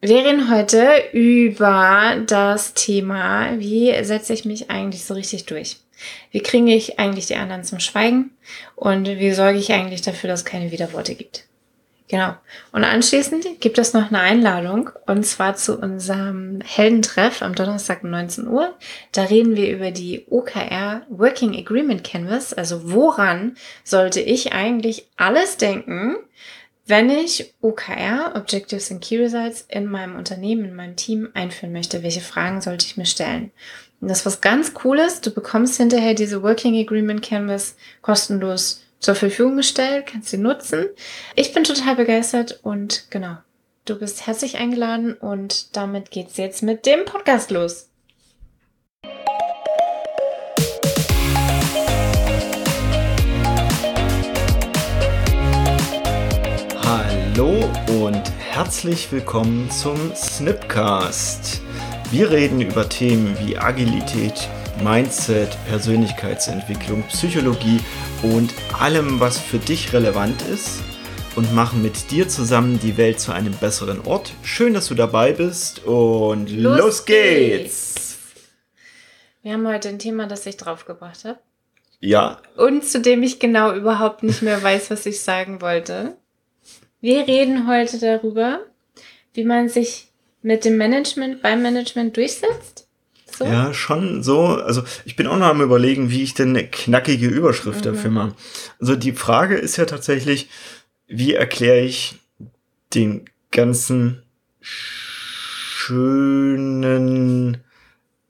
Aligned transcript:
Wir 0.00 0.18
reden 0.18 0.48
heute 0.48 0.88
über 1.12 2.22
das 2.24 2.72
Thema, 2.72 3.58
wie 3.58 3.92
setze 4.04 4.32
ich 4.32 4.44
mich 4.44 4.70
eigentlich 4.70 5.04
so 5.04 5.14
richtig 5.14 5.46
durch? 5.46 5.78
Wie 6.30 6.40
kriege 6.40 6.72
ich 6.72 7.00
eigentlich 7.00 7.26
die 7.26 7.34
anderen 7.34 7.64
zum 7.64 7.80
Schweigen? 7.80 8.30
Und 8.76 9.08
wie 9.08 9.32
sorge 9.32 9.58
ich 9.58 9.72
eigentlich 9.72 10.02
dafür, 10.02 10.30
dass 10.30 10.40
es 10.40 10.46
keine 10.46 10.70
Widerworte 10.70 11.16
gibt? 11.16 11.48
Genau. 12.06 12.34
Und 12.70 12.84
anschließend 12.84 13.60
gibt 13.60 13.76
es 13.76 13.92
noch 13.92 14.06
eine 14.06 14.20
Einladung 14.20 14.90
und 15.06 15.26
zwar 15.26 15.56
zu 15.56 15.76
unserem 15.76 16.60
Heldentreff 16.64 17.42
am 17.42 17.56
Donnerstag 17.56 18.04
um 18.04 18.10
19 18.10 18.46
Uhr. 18.46 18.74
Da 19.10 19.24
reden 19.24 19.56
wir 19.56 19.68
über 19.68 19.90
die 19.90 20.24
OKR 20.30 21.02
Working 21.10 21.56
Agreement 21.56 22.04
Canvas. 22.04 22.54
Also 22.54 22.92
woran 22.92 23.56
sollte 23.82 24.20
ich 24.20 24.52
eigentlich 24.52 25.08
alles 25.16 25.56
denken, 25.56 26.16
wenn 26.88 27.10
ich 27.10 27.54
OKR, 27.60 28.32
Objectives 28.34 28.90
and 28.90 29.02
Key 29.02 29.18
Results, 29.18 29.66
in 29.68 29.86
meinem 29.86 30.16
Unternehmen, 30.16 30.64
in 30.64 30.74
meinem 30.74 30.96
Team 30.96 31.28
einführen 31.34 31.72
möchte, 31.72 32.02
welche 32.02 32.20
Fragen 32.22 32.60
sollte 32.60 32.86
ich 32.86 32.96
mir 32.96 33.06
stellen? 33.06 33.52
Und 34.00 34.08
das 34.08 34.20
ist 34.20 34.26
was 34.26 34.40
ganz 34.40 34.74
Cooles. 34.74 35.20
Du 35.20 35.30
bekommst 35.30 35.76
hinterher 35.76 36.14
diese 36.14 36.42
Working 36.42 36.76
Agreement 36.76 37.22
Canvas 37.22 37.76
kostenlos 38.00 38.82
zur 39.00 39.14
Verfügung 39.14 39.56
gestellt, 39.56 40.06
kannst 40.06 40.30
sie 40.30 40.38
nutzen. 40.38 40.86
Ich 41.34 41.52
bin 41.52 41.64
total 41.64 41.96
begeistert 41.96 42.60
und 42.62 43.10
genau, 43.10 43.36
du 43.84 43.98
bist 43.98 44.26
herzlich 44.26 44.56
eingeladen 44.56 45.14
und 45.14 45.76
damit 45.76 46.10
geht's 46.10 46.36
jetzt 46.36 46.62
mit 46.62 46.86
dem 46.86 47.04
Podcast 47.04 47.50
los. 47.50 47.87
Hallo 57.68 58.06
und 58.06 58.32
herzlich 58.38 59.12
willkommen 59.12 59.70
zum 59.70 60.14
Snipcast. 60.14 61.60
Wir 62.10 62.30
reden 62.30 62.62
über 62.62 62.88
Themen 62.88 63.36
wie 63.40 63.58
Agilität, 63.58 64.48
Mindset, 64.82 65.58
Persönlichkeitsentwicklung, 65.66 67.02
Psychologie 67.08 67.80
und 68.22 68.54
allem, 68.78 69.20
was 69.20 69.38
für 69.38 69.58
dich 69.58 69.92
relevant 69.92 70.40
ist 70.42 70.82
und 71.36 71.54
machen 71.54 71.82
mit 71.82 72.10
dir 72.10 72.28
zusammen 72.28 72.80
die 72.80 72.96
Welt 72.96 73.20
zu 73.20 73.32
einem 73.32 73.52
besseren 73.52 74.00
Ort. 74.06 74.32
Schön, 74.42 74.72
dass 74.72 74.88
du 74.88 74.94
dabei 74.94 75.32
bist 75.32 75.84
und 75.84 76.50
los, 76.50 76.78
los 76.78 77.04
geht's. 77.04 78.18
Wir 79.42 79.52
haben 79.52 79.68
heute 79.68 79.90
ein 79.90 79.98
Thema, 79.98 80.26
das 80.26 80.46
ich 80.46 80.56
draufgebracht 80.56 81.24
habe. 81.24 81.38
Ja. 82.00 82.40
Und 82.56 82.84
zu 82.84 83.00
dem 83.00 83.22
ich 83.22 83.40
genau 83.40 83.74
überhaupt 83.74 84.22
nicht 84.22 84.40
mehr 84.40 84.62
weiß, 84.62 84.90
was 84.90 85.04
ich 85.04 85.20
sagen 85.20 85.60
wollte. 85.60 86.16
Wir 87.00 87.26
reden 87.26 87.68
heute 87.68 87.98
darüber, 87.98 88.60
wie 89.34 89.44
man 89.44 89.68
sich 89.68 90.08
mit 90.42 90.64
dem 90.64 90.76
Management 90.76 91.42
beim 91.42 91.62
Management 91.62 92.16
durchsetzt. 92.16 92.88
So? 93.38 93.44
Ja, 93.44 93.72
schon 93.72 94.24
so. 94.24 94.46
Also 94.46 94.82
ich 95.04 95.14
bin 95.14 95.28
auch 95.28 95.36
noch 95.36 95.46
am 95.46 95.60
überlegen, 95.62 96.10
wie 96.10 96.22
ich 96.22 96.34
denn 96.34 96.50
eine 96.50 96.66
knackige 96.66 97.28
Überschrift 97.28 97.84
mhm. 97.84 97.92
dafür 97.92 98.10
mache. 98.10 98.34
Also 98.80 98.96
die 98.96 99.12
Frage 99.12 99.54
ist 99.56 99.76
ja 99.76 99.84
tatsächlich, 99.84 100.48
wie 101.06 101.34
erkläre 101.34 101.80
ich 101.80 102.16
den 102.94 103.26
ganzen 103.52 104.22
schönen 105.88 107.58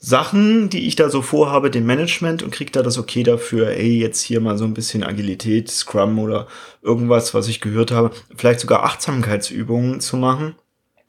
Sachen, 0.09 0.71
die 0.71 0.87
ich 0.87 0.97
da 0.97 1.11
so 1.11 1.21
vorhabe, 1.21 1.71
dem 1.71 1.85
Management 1.85 2.43
und 2.43 2.51
kriege 2.51 2.73
da 2.73 2.83
das 2.83 2.97
Okay 2.97 3.23
dafür, 3.25 3.69
ey, 3.69 3.99
jetzt 3.99 4.23
hier 4.23 4.41
mal 4.41 4.57
so 4.57 4.65
ein 4.65 4.73
bisschen 4.73 5.05
Agilität, 5.05 5.71
Scrum 5.71 6.19
oder 6.19 6.49
irgendwas, 6.81 7.35
was 7.35 7.47
ich 7.47 7.61
gehört 7.61 7.91
habe, 7.91 8.13
vielleicht 8.35 8.61
sogar 8.61 8.85
Achtsamkeitsübungen 8.85 10.01
zu 10.01 10.17
machen. 10.17 10.55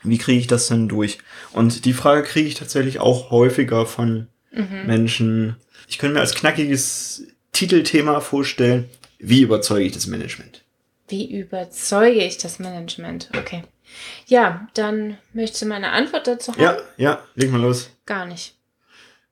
Wie 0.03 0.17
kriege 0.17 0.39
ich 0.39 0.47
das 0.47 0.67
denn 0.67 0.89
durch? 0.89 1.20
Und 1.53 1.86
die 1.86 1.94
Frage 1.94 2.23
kriege 2.23 2.50
ich 2.50 2.55
tatsächlich 2.55 3.00
auch 3.00 3.31
häufiger 3.31 3.86
von 3.86 4.27
mhm. 4.52 4.86
Menschen. 4.86 5.55
Ich 5.88 5.97
könnte 5.97 6.16
mir 6.16 6.22
als 6.22 6.36
knackiges 6.36 7.23
Titelthema 7.53 8.20
vorstellen, 8.20 8.89
wie 9.17 9.42
überzeuge 9.42 9.86
ich 9.86 9.93
das 9.93 10.08
Management? 10.08 10.66
Wie 11.08 11.39
überzeuge 11.39 12.23
ich 12.23 12.37
das 12.37 12.60
Management? 12.60 13.30
Okay. 13.37 13.64
Ja, 14.27 14.67
dann 14.73 15.17
möchtest 15.33 15.61
du 15.61 15.67
meine 15.67 15.92
Antwort 15.92 16.27
dazu 16.27 16.52
haben? 16.52 16.61
Ja, 16.61 16.77
ja, 16.98 17.23
leg 17.36 17.49
mal 17.49 17.61
los. 17.61 17.89
Gar 18.05 18.26
nicht. 18.26 18.58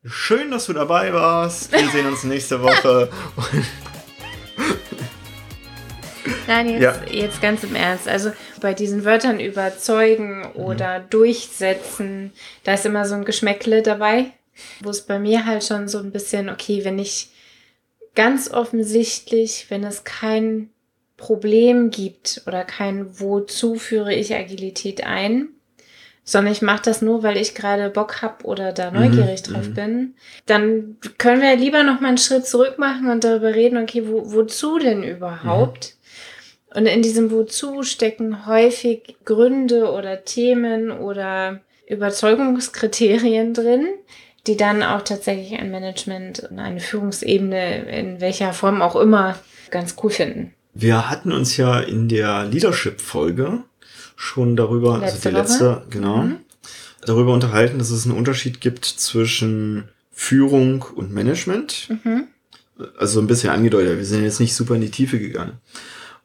Schön, 0.06 0.52
dass 0.52 0.68
du 0.68 0.74
dabei 0.74 1.12
warst. 1.12 1.72
Wir 1.72 1.90
sehen 1.92 2.08
uns 2.08 2.24
nächste 2.24 2.62
Woche. 2.62 3.10
Nein, 6.48 6.70
jetzt, 6.70 6.82
ja. 6.82 6.96
jetzt 7.12 7.42
ganz 7.42 7.64
im 7.64 7.76
Ernst. 7.76 8.08
Also 8.08 8.32
bei 8.62 8.74
diesen 8.74 9.04
Wörtern 9.06 9.40
überzeugen 9.40 10.46
oder 10.54 11.00
mhm. 11.00 11.10
durchsetzen, 11.10 12.32
da 12.64 12.76
ist 12.76 12.86
immer 12.86 13.06
so 13.06 13.16
ein 13.16 13.26
Geschmäckle 13.26 13.82
dabei, 13.82 14.32
wo 14.82 14.90
es 14.90 15.02
bei 15.02 15.20
mir 15.20 15.46
halt 15.46 15.64
schon 15.64 15.88
so 15.88 16.00
ein 16.00 16.12
bisschen, 16.12 16.50
okay, 16.50 16.86
wenn 16.86 17.00
ich 17.00 17.32
ganz 18.16 18.50
offensichtlich, 18.52 19.66
wenn 19.70 19.84
es 19.84 20.04
kein 20.04 20.70
Problem 21.18 21.90
gibt 21.90 22.44
oder 22.46 22.64
kein 22.64 23.20
Wozu 23.20 23.76
führe 23.76 24.14
ich 24.14 24.36
Agilität 24.36 25.04
ein, 25.04 25.50
sondern 26.28 26.52
ich 26.52 26.62
mache 26.62 26.82
das 26.84 27.02
nur, 27.02 27.24
weil 27.24 27.38
ich 27.38 27.56
gerade 27.56 27.90
Bock 27.90 28.22
hab 28.22 28.44
oder 28.44 28.74
da 28.74 28.92
mhm, 28.92 29.00
neugierig 29.00 29.48
mhm, 29.48 29.54
drauf 29.54 29.74
bin, 29.74 30.14
dann 30.46 30.98
können 31.18 31.42
wir 31.42 31.56
lieber 31.56 31.84
noch 31.84 32.02
mal 32.02 32.10
einen 32.10 32.18
Schritt 32.18 32.46
zurück 32.46 32.78
machen 32.78 33.10
und 33.10 33.24
darüber 33.24 33.56
reden, 33.56 33.82
okay, 33.82 34.04
wo, 34.06 34.34
wozu 34.34 34.78
denn 34.78 35.04
überhaupt? 35.04 35.96
Mhm. 35.96 36.78
Und 36.80 36.86
in 36.86 37.02
diesem 37.02 37.32
Wozu 37.32 37.82
stecken 37.84 38.46
häufig 38.46 39.16
Gründe 39.24 39.90
oder 39.90 40.26
Themen 40.26 40.92
oder 40.92 41.62
Überzeugungskriterien 41.88 43.54
drin, 43.54 43.88
die 44.48 44.58
dann 44.58 44.84
auch 44.84 45.04
tatsächlich 45.04 45.58
ein 45.58 45.72
Management 45.72 46.42
und 46.52 46.60
eine 46.60 46.82
Führungsebene 46.82 47.90
in 47.90 48.20
welcher 48.20 48.52
Form 48.52 48.82
auch 48.82 48.98
immer 48.98 49.40
ganz 49.72 49.96
cool 50.04 50.10
finden. 50.10 50.54
Wir 50.74 51.10
hatten 51.10 51.32
uns 51.32 51.56
ja 51.56 51.80
in 51.80 52.10
der 52.10 52.44
Leadership-Folge 52.44 53.64
schon 54.18 54.58
darüber, 54.58 54.98
letzte 54.98 55.16
also 55.16 55.30
die 55.30 55.36
letzte, 55.36 55.70
Woche. 55.70 55.84
genau, 55.90 56.18
mhm. 56.24 56.38
darüber 57.06 57.34
unterhalten, 57.34 57.78
dass 57.78 57.92
es 57.92 58.06
einen 58.06 58.18
Unterschied 58.18 58.60
gibt 58.60 58.84
zwischen 58.84 59.88
Führung 60.12 60.82
und 60.96 61.14
Management. 61.14 61.88
Mhm. 62.04 62.28
Also 63.00 63.22
ein 63.22 63.28
bisschen 63.28 63.52
angedeutet, 63.52 63.98
wir 63.98 64.06
sind 64.06 64.24
jetzt 64.24 64.40
nicht 64.40 64.54
super 64.54 64.76
in 64.76 64.82
die 64.82 64.92
Tiefe 64.92 65.18
gegangen. 65.20 65.54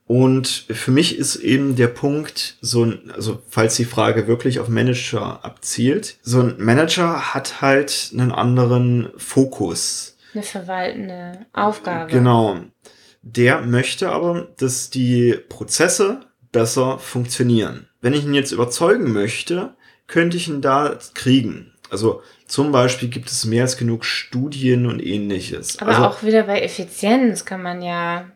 Und 0.06 0.66
für 0.70 0.91
mich 0.91 1.16
ist 1.16 1.36
eben 1.36 1.76
der 1.76 1.86
Punkt, 1.86 2.56
so 2.60 2.84
ein, 2.84 3.10
also 3.14 3.41
falls 3.48 3.76
die 3.76 3.84
Frage 3.84 4.26
wirklich 4.26 4.59
auf 4.59 4.69
Manager 4.69 5.44
abzielt, 5.44 6.19
so 6.22 6.41
ein 6.41 6.56
Manager 6.59 7.32
hat 7.34 7.62
halt 7.62 8.10
einen 8.12 8.32
anderen 8.32 9.10
Fokus. 9.16 10.16
Eine 10.34 10.42
verwaltende 10.42 11.47
Aufgabe. 11.53 12.10
Genau. 12.10 12.59
Der 13.22 13.62
möchte 13.62 14.10
aber, 14.10 14.48
dass 14.59 14.91
die 14.91 15.38
Prozesse 15.48 16.20
besser 16.52 16.98
funktionieren. 16.98 17.88
Wenn 18.00 18.12
ich 18.12 18.24
ihn 18.24 18.34
jetzt 18.34 18.52
überzeugen 18.52 19.12
möchte, 19.12 19.74
könnte 20.06 20.36
ich 20.36 20.48
ihn 20.48 20.60
da 20.60 20.98
kriegen. 21.14 21.72
Also 21.90 22.22
zum 22.46 22.72
Beispiel 22.72 23.08
gibt 23.08 23.30
es 23.30 23.44
mehr 23.44 23.62
als 23.62 23.76
genug 23.76 24.04
Studien 24.04 24.86
und 24.86 25.04
ähnliches. 25.04 25.78
Aber 25.78 25.91
also, 25.91 26.04
auch 26.04 26.22
wieder 26.22 26.44
bei 26.44 26.60
Effizienz 26.60 27.44
kann 27.44 27.62
man 27.62 27.82
ja. 27.82 28.30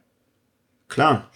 Klar. 0.89 1.31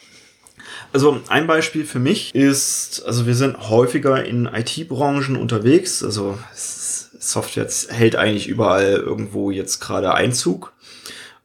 Also 0.92 1.20
ein 1.28 1.46
Beispiel 1.46 1.84
für 1.84 1.98
mich 1.98 2.34
ist, 2.34 3.02
also 3.06 3.26
wir 3.26 3.34
sind 3.34 3.68
häufiger 3.68 4.24
in 4.24 4.46
IT-Branchen 4.46 5.36
unterwegs. 5.36 6.02
Also 6.02 6.38
Software 6.52 7.68
hält 7.88 8.16
eigentlich 8.16 8.48
überall 8.48 8.92
irgendwo 8.94 9.50
jetzt 9.50 9.80
gerade 9.80 10.14
Einzug. 10.14 10.72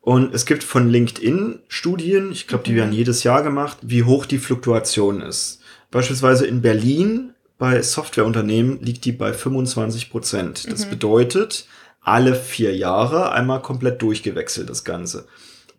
Und 0.06 0.36
es 0.36 0.46
gibt 0.46 0.64
von 0.64 0.88
LinkedIn 0.88 1.62
Studien, 1.68 2.32
ich 2.32 2.46
glaube, 2.46 2.64
die 2.64 2.74
mhm. 2.74 2.78
werden 2.78 2.94
jedes 2.94 3.24
Jahr 3.24 3.42
gemacht, 3.42 3.80
wie 3.82 4.04
hoch 4.04 4.28
die 4.28 4.38
Fluktuation 4.38 5.20
ist. 5.20 5.62
Beispielsweise 5.90 6.46
in 6.46 6.62
Berlin 6.62 7.34
bei 7.58 7.82
Softwareunternehmen 7.82 8.80
liegt 8.82 9.06
die 9.06 9.14
bei 9.14 9.34
25 9.34 10.12
Prozent. 10.12 10.72
Das 10.72 10.86
mhm. 10.86 10.92
bedeutet, 10.92 11.68
alle 12.02 12.36
vier 12.36 12.75
Jahre 12.75 13.31
einmal 13.31 13.63
komplett 13.63 14.00
durchgewechselt 14.04 14.69
das 14.69 14.84
Ganze. 14.84 15.25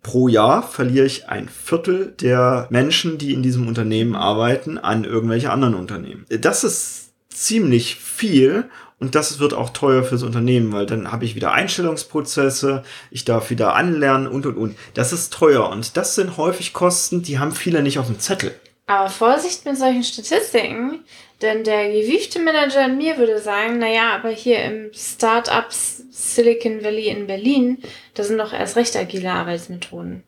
Pro 0.02 0.26
Jahr 0.26 0.64
verliere 0.64 1.06
ich 1.06 1.28
ein 1.28 1.48
Viertel 1.48 2.12
der 2.20 2.66
Menschen, 2.70 3.18
die 3.18 3.32
in 3.32 3.44
diesem 3.44 3.68
Unternehmen 3.68 4.16
arbeiten, 4.16 4.76
an 4.76 5.04
irgendwelche 5.04 5.52
anderen 5.52 5.74
Unternehmen. 5.74 6.26
Das 6.40 6.64
ist 6.64 7.12
ziemlich 7.28 7.94
viel 7.94 8.64
und 8.98 9.14
das 9.14 9.38
wird 9.38 9.52
auch 9.52 9.70
teuer 9.70 10.02
fürs 10.02 10.22
Unternehmen, 10.22 10.72
weil 10.72 10.86
dann 10.86 11.12
habe 11.12 11.24
ich 11.24 11.34
wieder 11.34 11.52
Einstellungsprozesse, 11.52 12.82
ich 13.10 13.24
darf 13.24 13.50
wieder 13.50 13.74
anlernen 13.74 14.26
und 14.26 14.46
und 14.46 14.56
und. 14.56 14.76
Das 14.94 15.12
ist 15.12 15.32
teuer 15.32 15.68
und 15.68 15.96
das 15.96 16.14
sind 16.14 16.36
häufig 16.36 16.72
Kosten, 16.72 17.22
die 17.22 17.38
haben 17.38 17.52
viele 17.52 17.82
nicht 17.82 17.98
auf 17.98 18.06
dem 18.06 18.18
Zettel. 18.18 18.54
Aber 18.86 19.10
Vorsicht 19.10 19.64
mit 19.64 19.76
solchen 19.76 20.04
Statistiken, 20.04 21.00
denn 21.42 21.64
der 21.64 21.90
gewiefte 21.90 22.38
Manager 22.38 22.86
in 22.86 22.96
mir 22.96 23.18
würde 23.18 23.40
sagen, 23.40 23.78
naja, 23.78 24.14
aber 24.14 24.30
hier 24.30 24.62
im 24.62 24.92
Startup 24.94 25.66
Silicon 25.70 26.82
Valley 26.82 27.08
in 27.08 27.26
Berlin, 27.26 27.78
da 28.14 28.22
sind 28.22 28.38
doch 28.38 28.52
erst 28.52 28.76
recht 28.76 28.96
agile 28.96 29.32
Arbeitsmethoden. 29.32 30.22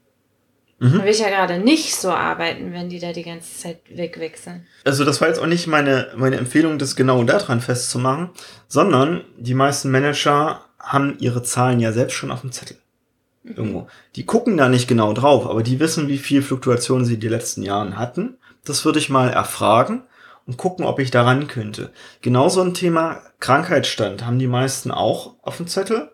Mhm. 0.79 0.99
Da 0.99 1.05
will 1.05 1.11
ich 1.11 1.19
ja 1.19 1.29
gerade 1.29 1.59
nicht 1.59 1.97
so 1.97 2.11
arbeiten, 2.11 2.73
wenn 2.73 2.89
die 2.89 3.01
da 3.01 3.13
die 3.13 3.25
ganze 3.25 3.57
Zeit 3.59 3.81
wegwechseln. 3.91 4.67
Also 4.85 5.05
das 5.05 5.21
war 5.21 5.29
jetzt 5.29 5.41
auch 5.41 5.47
nicht 5.47 5.67
meine, 5.67 6.09
meine 6.17 6.37
Empfehlung, 6.37 6.79
das 6.79 6.95
genau 6.95 7.25
daran 7.25 7.61
festzumachen, 7.61 8.31
sondern 8.69 9.25
die 9.37 9.55
meisten 9.55 9.91
Manager 9.91 10.65
haben 10.79 11.17
ihre 11.19 11.43
Zahlen 11.43 11.81
ja 11.81 11.93
selbst 11.93 12.15
schon 12.15 12.31
auf 12.31 12.43
dem 12.43 12.53
Zettel. 12.53 12.77
Mhm. 13.43 13.55
Irgendwo. 13.57 13.87
Die 14.15 14.25
gucken 14.25 14.57
da 14.57 14.69
nicht 14.69 14.87
genau 14.87 15.13
drauf, 15.13 15.47
aber 15.47 15.63
die 15.65 15.81
wissen, 15.81 16.07
wie 16.07 16.19
viel 16.19 16.43
Fluktuation 16.43 17.05
sie 17.05 17.19
die 17.19 17.29
letzten 17.29 17.63
Jahren 17.63 17.99
hatten. 17.99 18.37
Das 18.65 18.85
würde 18.85 19.01
ich 19.01 19.11
mal 19.11 19.31
erfragen 19.31 20.05
und 20.47 20.59
gucken, 20.59 20.85
ob 20.85 21.01
ich 21.01 21.11
daran 21.11 21.49
könnte. 21.49 21.91
Genauso 22.23 22.63
ein 22.63 22.75
Thema 22.75 23.21
Krankheitsstand 23.41 24.25
haben 24.25 24.39
die 24.39 24.47
meisten 24.47 24.93
auch 24.93 25.35
auf 25.43 25.57
dem 25.57 25.67
Zettel, 25.67 26.13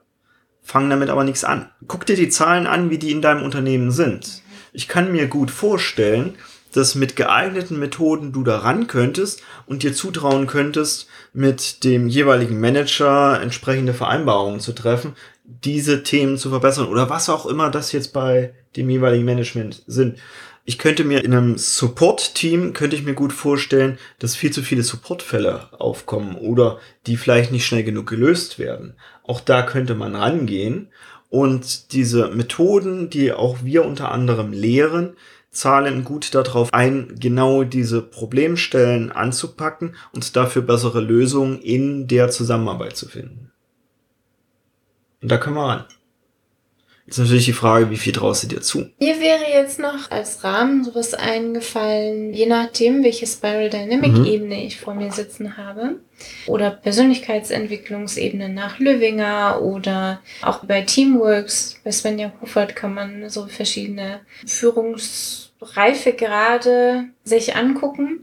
fangen 0.62 0.88
damit 0.88 1.10
aber 1.10 1.24
nichts 1.24 1.44
an. 1.44 1.70
Guck 1.86 2.06
dir 2.06 2.16
die 2.16 2.30
Zahlen 2.30 2.66
an, 2.66 2.88
wie 2.88 2.98
die 2.98 3.12
in 3.12 3.20
deinem 3.20 3.42
Unternehmen 3.42 3.90
sind 3.90 4.42
ich 4.74 4.88
kann 4.88 5.12
mir 5.12 5.28
gut 5.28 5.50
vorstellen, 5.50 6.34
dass 6.72 6.96
mit 6.96 7.14
geeigneten 7.14 7.78
Methoden 7.78 8.32
du 8.32 8.42
daran 8.42 8.88
könntest 8.88 9.42
und 9.66 9.84
dir 9.84 9.94
zutrauen 9.94 10.48
könntest, 10.48 11.06
mit 11.32 11.84
dem 11.84 12.08
jeweiligen 12.08 12.60
Manager 12.60 13.40
entsprechende 13.40 13.94
Vereinbarungen 13.94 14.60
zu 14.60 14.72
treffen, 14.72 15.14
diese 15.44 16.02
Themen 16.02 16.36
zu 16.36 16.50
verbessern 16.50 16.88
oder 16.88 17.08
was 17.08 17.28
auch 17.28 17.46
immer 17.46 17.70
das 17.70 17.92
jetzt 17.92 18.12
bei 18.12 18.52
dem 18.76 18.90
jeweiligen 18.90 19.24
Management 19.24 19.82
sind. 19.86 20.18
Ich 20.64 20.78
könnte 20.78 21.04
mir 21.04 21.22
in 21.22 21.34
einem 21.34 21.58
Support-Team, 21.58 22.72
könnte 22.72 22.96
ich 22.96 23.04
mir 23.04 23.14
gut 23.14 23.32
vorstellen, 23.32 23.98
dass 24.18 24.34
viel 24.34 24.50
zu 24.50 24.62
viele 24.62 24.82
Supportfälle 24.82 25.68
aufkommen 25.78 26.36
oder 26.36 26.80
die 27.06 27.18
vielleicht 27.18 27.52
nicht 27.52 27.66
schnell 27.66 27.84
genug 27.84 28.08
gelöst 28.08 28.58
werden. 28.58 28.94
Auch 29.22 29.40
da 29.40 29.62
könnte 29.62 29.94
man 29.94 30.16
rangehen 30.16 30.88
und 31.34 31.92
diese 31.92 32.28
Methoden, 32.28 33.10
die 33.10 33.32
auch 33.32 33.64
wir 33.64 33.84
unter 33.84 34.12
anderem 34.12 34.52
lehren, 34.52 35.16
zahlen 35.50 36.04
gut 36.04 36.32
darauf 36.32 36.72
ein, 36.72 37.16
genau 37.18 37.64
diese 37.64 38.02
Problemstellen 38.02 39.10
anzupacken 39.10 39.96
und 40.12 40.36
dafür 40.36 40.62
bessere 40.62 41.00
Lösungen 41.00 41.60
in 41.60 42.06
der 42.06 42.30
Zusammenarbeit 42.30 42.96
zu 42.96 43.08
finden. 43.08 43.50
Und 45.22 45.32
da 45.32 45.38
können 45.38 45.56
wir 45.56 45.66
ran. 45.66 45.84
Jetzt 47.06 47.18
natürlich 47.18 47.44
die 47.44 47.52
Frage, 47.52 47.90
wie 47.90 47.98
viel 47.98 48.14
traust 48.14 48.44
du 48.44 48.46
dir 48.46 48.62
zu? 48.62 48.86
Mir 48.98 49.20
wäre 49.20 49.44
jetzt 49.52 49.78
noch 49.78 50.10
als 50.10 50.42
Rahmen 50.42 50.84
sowas 50.84 51.12
eingefallen, 51.12 52.32
je 52.32 52.46
nachdem, 52.46 53.04
welche 53.04 53.26
Spiral 53.26 53.68
Dynamic 53.68 54.26
Ebene 54.26 54.54
mhm. 54.54 54.62
ich 54.62 54.80
vor 54.80 54.94
mir 54.94 55.12
sitzen 55.12 55.58
habe. 55.58 55.96
Oder 56.46 56.70
Persönlichkeitsentwicklungsebene 56.70 58.48
nach 58.48 58.78
Löwinger 58.78 59.60
oder 59.60 60.22
auch 60.40 60.64
bei 60.64 60.80
Teamworks, 60.80 61.78
bei 61.84 61.92
Svenja 61.92 62.32
Hufert 62.40 62.74
kann 62.74 62.94
man 62.94 63.28
so 63.28 63.48
verschiedene 63.48 64.20
Führungsreifegrade 64.46 67.04
sich 67.22 67.54
angucken. 67.54 68.20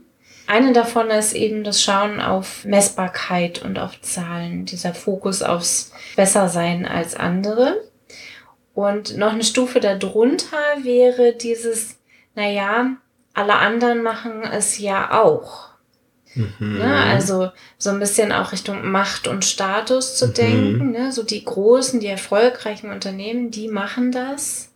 Eine 0.48 0.72
davon 0.72 1.08
ist 1.10 1.34
eben 1.34 1.62
das 1.62 1.80
Schauen 1.80 2.20
auf 2.20 2.64
Messbarkeit 2.64 3.62
und 3.62 3.78
auf 3.78 4.00
Zahlen, 4.00 4.64
dieser 4.64 4.92
Fokus 4.92 5.40
aufs 5.42 5.92
Bessersein 6.16 6.84
als 6.84 7.14
andere. 7.14 7.76
Und 8.74 9.16
noch 9.16 9.32
eine 9.32 9.44
Stufe 9.44 9.80
darunter 9.80 10.56
wäre 10.82 11.34
dieses, 11.34 11.98
naja, 12.34 12.96
alle 13.34 13.54
anderen 13.54 14.02
machen 14.02 14.42
es 14.42 14.78
ja 14.78 15.22
auch. 15.22 15.72
Mhm. 16.34 16.78
Ne? 16.78 16.94
Also 16.94 17.50
so 17.78 17.90
ein 17.90 17.98
bisschen 17.98 18.32
auch 18.32 18.52
Richtung 18.52 18.90
Macht 18.90 19.28
und 19.28 19.44
Status 19.44 20.16
zu 20.16 20.28
mhm. 20.28 20.34
denken. 20.34 20.90
Ne? 20.92 21.12
So 21.12 21.22
die 21.22 21.44
großen, 21.44 22.00
die 22.00 22.06
erfolgreichen 22.06 22.90
Unternehmen, 22.90 23.50
die 23.50 23.68
machen 23.68 24.12
das. 24.12 24.72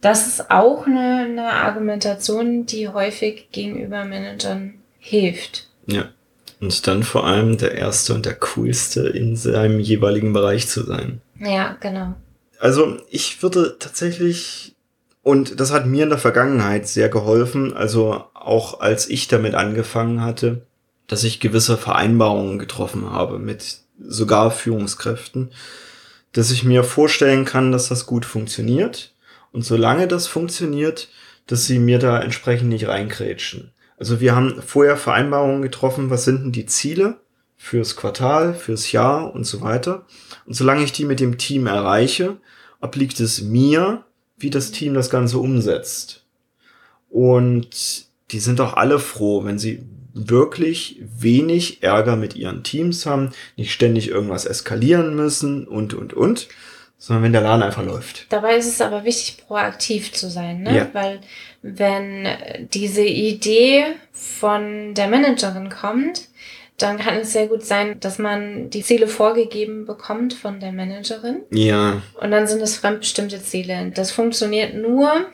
Das 0.00 0.26
ist 0.26 0.50
auch 0.50 0.86
eine, 0.86 1.26
eine 1.28 1.52
Argumentation, 1.52 2.66
die 2.66 2.88
häufig 2.88 3.48
gegenüber 3.50 4.04
Managern 4.04 4.74
hilft. 4.98 5.68
Ja. 5.86 6.10
Und 6.60 6.86
dann 6.86 7.02
vor 7.02 7.26
allem 7.26 7.58
der 7.58 7.74
Erste 7.74 8.14
und 8.14 8.24
der 8.24 8.34
Coolste 8.34 9.08
in 9.08 9.36
seinem 9.36 9.78
jeweiligen 9.78 10.32
Bereich 10.32 10.68
zu 10.68 10.84
sein. 10.84 11.20
Ja, 11.38 11.76
genau. 11.80 12.14
Also 12.58 12.98
ich 13.10 13.42
würde 13.42 13.76
tatsächlich, 13.78 14.74
und 15.22 15.60
das 15.60 15.72
hat 15.72 15.86
mir 15.86 16.04
in 16.04 16.10
der 16.10 16.18
Vergangenheit 16.18 16.88
sehr 16.88 17.08
geholfen, 17.08 17.74
also 17.74 18.24
auch 18.34 18.80
als 18.80 19.08
ich 19.08 19.28
damit 19.28 19.54
angefangen 19.54 20.22
hatte, 20.22 20.62
dass 21.06 21.24
ich 21.24 21.40
gewisse 21.40 21.76
Vereinbarungen 21.76 22.58
getroffen 22.58 23.10
habe 23.10 23.38
mit 23.38 23.80
sogar 23.98 24.50
Führungskräften, 24.50 25.50
dass 26.32 26.50
ich 26.50 26.64
mir 26.64 26.84
vorstellen 26.84 27.44
kann, 27.44 27.72
dass 27.72 27.88
das 27.88 28.06
gut 28.06 28.24
funktioniert. 28.24 29.14
Und 29.52 29.62
solange 29.62 30.06
das 30.06 30.26
funktioniert, 30.26 31.08
dass 31.46 31.66
sie 31.66 31.78
mir 31.78 31.98
da 31.98 32.20
entsprechend 32.20 32.68
nicht 32.68 32.88
reinkrätschen. 32.88 33.72
Also 33.98 34.20
wir 34.20 34.34
haben 34.34 34.60
vorher 34.60 34.96
Vereinbarungen 34.96 35.62
getroffen, 35.62 36.10
was 36.10 36.24
sind 36.24 36.42
denn 36.42 36.52
die 36.52 36.66
Ziele 36.66 37.20
fürs 37.66 37.96
Quartal, 37.96 38.54
fürs 38.54 38.92
Jahr 38.92 39.34
und 39.34 39.42
so 39.42 39.60
weiter. 39.60 40.06
Und 40.46 40.54
solange 40.54 40.84
ich 40.84 40.92
die 40.92 41.04
mit 41.04 41.18
dem 41.18 41.36
Team 41.36 41.66
erreiche, 41.66 42.36
obliegt 42.80 43.18
es 43.18 43.42
mir, 43.42 44.04
wie 44.38 44.50
das 44.50 44.70
Team 44.70 44.94
das 44.94 45.10
Ganze 45.10 45.38
umsetzt. 45.38 46.24
Und 47.10 48.06
die 48.30 48.38
sind 48.38 48.60
auch 48.60 48.74
alle 48.74 49.00
froh, 49.00 49.44
wenn 49.44 49.58
sie 49.58 49.82
wirklich 50.14 51.02
wenig 51.18 51.82
Ärger 51.82 52.14
mit 52.14 52.36
ihren 52.36 52.62
Teams 52.62 53.04
haben, 53.04 53.32
nicht 53.56 53.72
ständig 53.72 54.10
irgendwas 54.10 54.46
eskalieren 54.46 55.16
müssen 55.16 55.66
und, 55.66 55.92
und, 55.92 56.14
und, 56.14 56.46
sondern 56.98 57.24
wenn 57.24 57.32
der 57.32 57.42
Laden 57.42 57.64
einfach 57.64 57.84
läuft. 57.84 58.26
Dabei 58.28 58.56
ist 58.58 58.68
es 58.68 58.80
aber 58.80 59.02
wichtig, 59.02 59.44
proaktiv 59.44 60.12
zu 60.12 60.30
sein, 60.30 60.62
ne? 60.62 60.76
Ja. 60.76 60.88
weil 60.92 61.20
wenn 61.62 62.28
diese 62.72 63.04
Idee 63.04 63.86
von 64.12 64.94
der 64.94 65.08
Managerin 65.08 65.68
kommt, 65.68 66.28
dann 66.78 66.98
kann 66.98 67.16
es 67.16 67.32
sehr 67.32 67.46
gut 67.46 67.64
sein, 67.64 67.98
dass 68.00 68.18
man 68.18 68.68
die 68.70 68.82
Ziele 68.82 69.08
vorgegeben 69.08 69.86
bekommt 69.86 70.34
von 70.34 70.60
der 70.60 70.72
Managerin. 70.72 71.42
Ja. 71.50 72.02
Und 72.20 72.30
dann 72.30 72.46
sind 72.46 72.60
es 72.60 72.76
fremdbestimmte 72.76 73.42
Ziele. 73.42 73.92
Das 73.94 74.10
funktioniert 74.10 74.74
nur, 74.74 75.26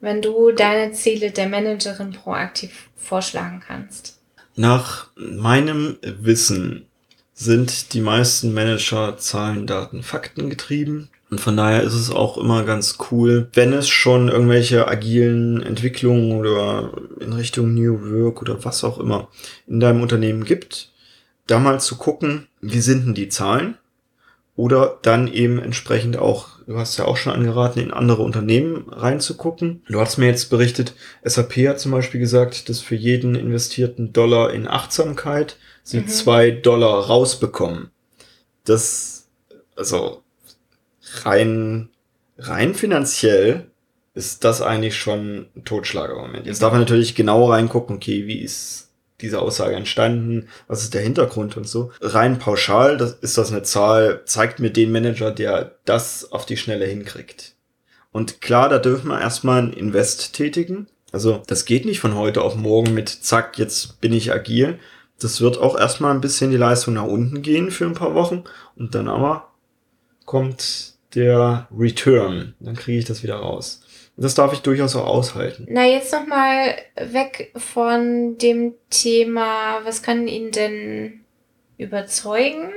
wenn 0.00 0.22
du 0.22 0.52
deine 0.52 0.92
Ziele 0.92 1.30
der 1.30 1.48
Managerin 1.48 2.12
proaktiv 2.12 2.88
vorschlagen 2.96 3.62
kannst. 3.66 4.18
Nach 4.56 5.08
meinem 5.16 5.98
Wissen 6.02 6.86
sind 7.34 7.92
die 7.92 8.00
meisten 8.00 8.54
Manager 8.54 9.16
Zahlen, 9.18 9.66
Daten, 9.66 10.02
Fakten 10.02 10.48
getrieben. 10.50 11.10
Und 11.32 11.40
von 11.40 11.56
daher 11.56 11.82
ist 11.82 11.94
es 11.94 12.10
auch 12.10 12.36
immer 12.36 12.62
ganz 12.62 12.98
cool, 13.10 13.48
wenn 13.54 13.72
es 13.72 13.88
schon 13.88 14.28
irgendwelche 14.28 14.86
agilen 14.86 15.62
Entwicklungen 15.62 16.32
oder 16.32 16.92
in 17.20 17.32
Richtung 17.32 17.72
New 17.72 18.02
Work 18.02 18.42
oder 18.42 18.66
was 18.66 18.84
auch 18.84 18.98
immer 18.98 19.30
in 19.66 19.80
deinem 19.80 20.02
Unternehmen 20.02 20.44
gibt, 20.44 20.92
da 21.46 21.58
mal 21.58 21.80
zu 21.80 21.96
gucken, 21.96 22.48
wie 22.60 22.82
sind 22.82 23.06
denn 23.06 23.14
die 23.14 23.30
Zahlen? 23.30 23.78
Oder 24.56 24.98
dann 25.00 25.26
eben 25.26 25.58
entsprechend 25.58 26.18
auch, 26.18 26.48
du 26.66 26.78
hast 26.78 26.98
ja 26.98 27.06
auch 27.06 27.16
schon 27.16 27.32
angeraten, 27.32 27.80
in 27.80 27.92
andere 27.92 28.20
Unternehmen 28.20 28.90
reinzugucken. 28.90 29.84
Du 29.88 30.00
hast 30.00 30.18
mir 30.18 30.26
jetzt 30.26 30.50
berichtet, 30.50 30.94
SAP 31.24 31.66
hat 31.66 31.80
zum 31.80 31.92
Beispiel 31.92 32.20
gesagt, 32.20 32.68
dass 32.68 32.80
für 32.80 32.94
jeden 32.94 33.36
investierten 33.36 34.12
Dollar 34.12 34.52
in 34.52 34.68
Achtsamkeit 34.68 35.56
sie 35.82 36.00
mhm. 36.00 36.08
zwei 36.08 36.50
Dollar 36.50 37.06
rausbekommen. 37.06 37.90
Das, 38.64 39.30
also 39.76 40.21
rein, 41.24 41.88
rein 42.38 42.74
finanziell 42.74 43.66
ist 44.14 44.44
das 44.44 44.60
eigentlich 44.60 44.96
schon 44.96 45.46
ein 45.56 45.64
Totschlager-Moment. 45.64 46.46
Jetzt 46.46 46.62
darf 46.62 46.72
man 46.72 46.80
natürlich 46.80 47.14
genau 47.14 47.46
reingucken, 47.50 47.96
okay, 47.96 48.26
wie 48.26 48.40
ist 48.40 48.90
diese 49.22 49.40
Aussage 49.40 49.76
entstanden, 49.76 50.48
was 50.66 50.82
ist 50.82 50.94
der 50.94 51.00
Hintergrund 51.00 51.56
und 51.56 51.66
so. 51.66 51.92
Rein 52.00 52.38
pauschal, 52.38 52.96
das 52.96 53.14
ist 53.14 53.38
das 53.38 53.52
eine 53.52 53.62
Zahl, 53.62 54.22
zeigt 54.26 54.58
mir 54.58 54.70
den 54.70 54.92
Manager, 54.92 55.30
der 55.30 55.76
das 55.84 56.30
auf 56.32 56.44
die 56.44 56.56
Schnelle 56.56 56.86
hinkriegt. 56.86 57.54
Und 58.10 58.42
klar, 58.42 58.68
da 58.68 58.78
dürfen 58.78 59.08
wir 59.08 59.20
erstmal 59.20 59.62
ein 59.62 59.72
Invest 59.72 60.34
tätigen. 60.34 60.88
Also 61.12 61.42
das 61.46 61.64
geht 61.64 61.86
nicht 61.86 62.00
von 62.00 62.14
heute 62.14 62.42
auf 62.42 62.56
morgen 62.56 62.92
mit, 62.92 63.08
zack, 63.08 63.58
jetzt 63.58 64.00
bin 64.00 64.12
ich 64.12 64.32
agil. 64.32 64.78
Das 65.20 65.40
wird 65.40 65.56
auch 65.58 65.78
erstmal 65.78 66.12
ein 66.12 66.20
bisschen 66.20 66.50
die 66.50 66.56
Leistung 66.56 66.94
nach 66.94 67.04
unten 67.04 67.42
gehen 67.42 67.70
für 67.70 67.86
ein 67.86 67.94
paar 67.94 68.14
Wochen. 68.14 68.44
Und 68.76 68.94
dann 68.94 69.08
aber 69.08 69.52
kommt 70.26 70.91
der 71.14 71.68
Return. 71.76 72.54
Dann 72.60 72.76
kriege 72.76 72.98
ich 72.98 73.04
das 73.04 73.22
wieder 73.22 73.36
raus. 73.36 73.82
Das 74.16 74.34
darf 74.34 74.52
ich 74.52 74.60
durchaus 74.60 74.94
auch 74.94 75.06
aushalten. 75.06 75.66
Na, 75.70 75.86
jetzt 75.86 76.12
nochmal 76.12 76.76
weg 76.96 77.52
von 77.56 78.36
dem 78.38 78.74
Thema, 78.90 79.80
was 79.84 80.02
kann 80.02 80.28
ihn 80.28 80.50
denn 80.50 81.20
überzeugen? 81.78 82.70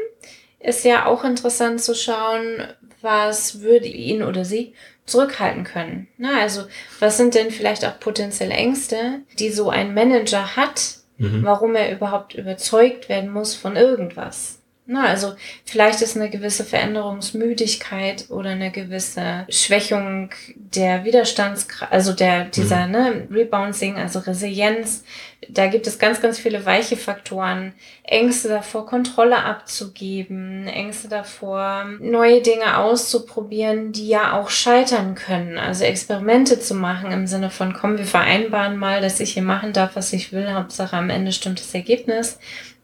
Ist 0.60 0.86
ja 0.86 1.06
auch 1.06 1.24
interessant 1.24 1.82
zu 1.82 1.94
schauen, 1.94 2.64
was 3.02 3.62
würde 3.62 3.88
ihn 3.88 4.24
oder 4.24 4.46
sie 4.46 4.74
zurückhalten 5.06 5.64
können. 5.64 6.08
Na, 6.18 6.40
also, 6.40 6.64
was 7.00 7.18
sind 7.18 7.36
denn 7.36 7.52
vielleicht 7.52 7.86
auch 7.86 8.00
potenzielle 8.00 8.54
Ängste, 8.54 9.22
die 9.38 9.50
so 9.50 9.70
ein 9.70 9.94
Manager 9.94 10.56
hat, 10.56 10.98
mhm. 11.18 11.44
warum 11.44 11.76
er 11.76 11.92
überhaupt 11.92 12.34
überzeugt 12.34 13.10
werden 13.10 13.30
muss 13.30 13.54
von 13.54 13.76
irgendwas? 13.76 14.60
Na, 14.88 15.06
also 15.06 15.34
vielleicht 15.66 16.04
ist 16.04 16.16
eine 16.16 16.30
gewisse 16.30 16.64
Veränderungsmüdigkeit 16.64 18.30
oder 18.30 18.52
eine 18.52 18.70
gewisse 18.70 19.48
Schwächung 19.50 20.30
der 20.56 21.04
Widerstandskraft, 21.04 21.92
also 21.92 22.14
der 22.14 22.46
dieser 22.46 22.86
mhm. 22.86 22.92
ne, 22.92 23.28
Rebouncing, 23.32 23.98
also 23.98 24.20
Resilienz. 24.20 25.04
Da 25.50 25.68
gibt 25.68 25.88
es 25.88 25.98
ganz, 25.98 26.22
ganz 26.22 26.38
viele 26.38 26.66
weiche 26.66 26.98
Faktoren. 26.98 27.74
Ängste 28.04 28.48
davor, 28.48 28.86
Kontrolle 28.86 29.38
abzugeben, 29.44 30.68
Ängste 30.68 31.08
davor, 31.08 31.86
neue 32.00 32.42
Dinge 32.42 32.78
auszuprobieren, 32.78 33.92
die 33.92 34.08
ja 34.08 34.40
auch 34.40 34.52
scheitern 34.52 35.16
können. 35.16 35.58
Also 35.58 35.84
Experimente 35.84 36.60
zu 36.60 36.76
machen 36.76 37.12
im 37.12 37.26
Sinne 37.26 37.50
von, 37.50 37.74
komm, 37.74 37.98
wir 37.98 38.06
vereinbaren 38.06 38.78
mal, 38.78 39.02
dass 39.02 39.20
ich 39.20 39.34
hier 39.34 39.44
machen 39.44 39.74
darf, 39.74 39.96
was 39.96 40.14
ich 40.14 40.32
will. 40.32 40.54
Hauptsache 40.54 40.96
am 40.96 41.10
Ende 41.10 41.32
stimmt 41.32 41.60
das 41.60 41.74
Ergebnis 41.74 42.38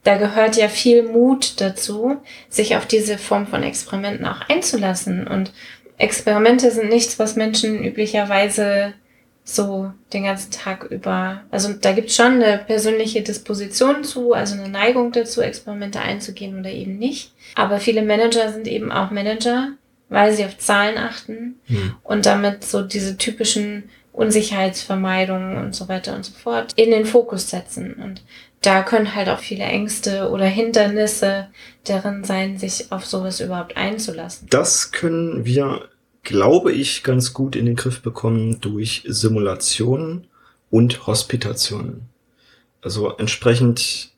da 0.03 0.17
gehört 0.17 0.55
ja 0.57 0.67
viel 0.67 1.03
Mut 1.03 1.61
dazu, 1.61 2.17
sich 2.49 2.75
auf 2.75 2.85
diese 2.85 3.17
Form 3.17 3.47
von 3.47 3.63
Experimenten 3.63 4.25
auch 4.25 4.41
einzulassen. 4.49 5.27
Und 5.27 5.51
Experimente 5.97 6.71
sind 6.71 6.89
nichts, 6.89 7.19
was 7.19 7.35
Menschen 7.35 7.83
üblicherweise 7.83 8.93
so 9.43 9.91
den 10.13 10.23
ganzen 10.23 10.51
Tag 10.51 10.85
über, 10.85 11.41
also 11.51 11.73
da 11.73 11.91
gibt 11.93 12.09
es 12.09 12.15
schon 12.15 12.41
eine 12.41 12.59
persönliche 12.59 13.21
Disposition 13.21 14.03
zu, 14.03 14.33
also 14.33 14.55
eine 14.55 14.69
Neigung 14.69 15.11
dazu, 15.11 15.41
Experimente 15.41 15.99
einzugehen 15.99 16.59
oder 16.59 16.69
eben 16.69 16.97
nicht. 16.97 17.33
Aber 17.55 17.79
viele 17.79 18.03
Manager 18.03 18.51
sind 18.51 18.67
eben 18.67 18.91
auch 18.91 19.11
Manager, 19.11 19.69
weil 20.09 20.33
sie 20.33 20.45
auf 20.45 20.57
Zahlen 20.57 20.97
achten 20.97 21.59
mhm. 21.67 21.95
und 22.03 22.25
damit 22.25 22.63
so 22.63 22.81
diese 22.81 23.17
typischen 23.17 23.89
Unsicherheitsvermeidungen 24.13 25.57
und 25.57 25.73
so 25.73 25.87
weiter 25.87 26.15
und 26.15 26.25
so 26.25 26.33
fort 26.33 26.73
in 26.75 26.91
den 26.91 27.05
Fokus 27.05 27.49
setzen. 27.49 27.93
Und 27.93 28.21
da 28.61 28.83
können 28.83 29.15
halt 29.15 29.27
auch 29.27 29.39
viele 29.39 29.63
Ängste 29.63 30.29
oder 30.29 30.45
Hindernisse 30.45 31.47
darin 31.83 32.23
sein, 32.23 32.57
sich 32.57 32.91
auf 32.91 33.05
sowas 33.05 33.39
überhaupt 33.39 33.75
einzulassen. 33.75 34.47
Das 34.49 34.91
können 34.91 35.45
wir, 35.45 35.89
glaube 36.23 36.71
ich, 36.71 37.03
ganz 37.03 37.33
gut 37.33 37.55
in 37.55 37.65
den 37.65 37.75
Griff 37.75 38.01
bekommen 38.01 38.61
durch 38.61 39.03
Simulationen 39.07 40.27
und 40.69 41.07
Hospitationen. 41.07 42.09
Also 42.81 43.15
entsprechend 43.17 44.11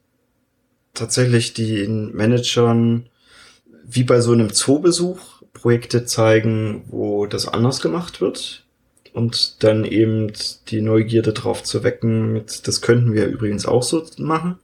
tatsächlich 0.94 1.54
den 1.54 2.14
Managern 2.14 3.08
wie 3.86 4.04
bei 4.04 4.22
so 4.22 4.34
einem 4.34 4.52
Zoobesuch 4.52 5.42
Projekte 5.54 6.06
zeigen, 6.06 6.84
wo 6.88 7.26
das 7.26 7.48
anders 7.48 7.82
gemacht 7.82 8.22
wird, 8.22 8.63
und 9.14 9.64
dann 9.64 9.86
eben 9.86 10.32
die 10.68 10.82
Neugierde 10.82 11.34
drauf 11.34 11.64
zu 11.64 11.84
wecken 11.84 12.34
mit, 12.34 12.68
das 12.68 12.82
könnten 12.82 13.14
wir 13.14 13.28
übrigens 13.28 13.66
auch 13.66 13.84
so 13.84 14.04
machen. 14.18 14.58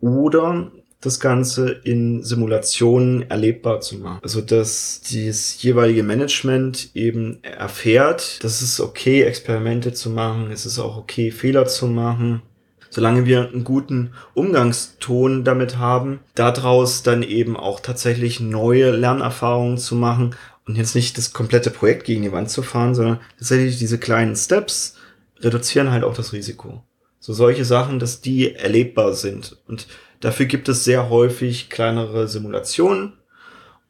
Oder 0.00 0.70
das 1.02 1.18
Ganze 1.18 1.80
in 1.84 2.22
Simulationen 2.22 3.28
erlebbar 3.28 3.80
zu 3.80 3.96
machen. 3.96 4.20
Also, 4.22 4.40
dass 4.40 5.00
dieses 5.00 5.60
jeweilige 5.62 6.02
Management 6.02 6.90
eben 6.94 7.42
erfährt, 7.42 8.42
dass 8.44 8.62
es 8.62 8.80
okay, 8.80 9.22
Experimente 9.22 9.92
zu 9.92 10.10
machen, 10.10 10.50
es 10.52 10.64
ist 10.64 10.78
auch 10.78 10.96
okay, 10.96 11.30
Fehler 11.30 11.66
zu 11.66 11.86
machen. 11.86 12.42
Solange 12.88 13.24
wir 13.24 13.48
einen 13.48 13.64
guten 13.64 14.10
Umgangston 14.34 15.44
damit 15.44 15.78
haben, 15.78 16.20
daraus 16.34 17.02
dann 17.02 17.22
eben 17.22 17.56
auch 17.56 17.80
tatsächlich 17.80 18.38
neue 18.38 18.90
Lernerfahrungen 18.90 19.78
zu 19.78 19.96
machen, 19.96 20.36
und 20.66 20.76
jetzt 20.76 20.94
nicht 20.94 21.18
das 21.18 21.32
komplette 21.32 21.70
Projekt 21.70 22.04
gegen 22.04 22.22
die 22.22 22.32
Wand 22.32 22.50
zu 22.50 22.62
fahren, 22.62 22.94
sondern 22.94 23.20
tatsächlich 23.38 23.78
diese 23.78 23.98
kleinen 23.98 24.36
Steps 24.36 24.96
reduzieren 25.40 25.90
halt 25.90 26.04
auch 26.04 26.14
das 26.14 26.32
Risiko. 26.32 26.82
So 27.18 27.32
solche 27.32 27.64
Sachen, 27.64 27.98
dass 27.98 28.20
die 28.20 28.54
erlebbar 28.54 29.14
sind. 29.14 29.56
Und 29.66 29.86
dafür 30.20 30.46
gibt 30.46 30.68
es 30.68 30.84
sehr 30.84 31.08
häufig 31.08 31.70
kleinere 31.70 32.28
Simulationen. 32.28 33.14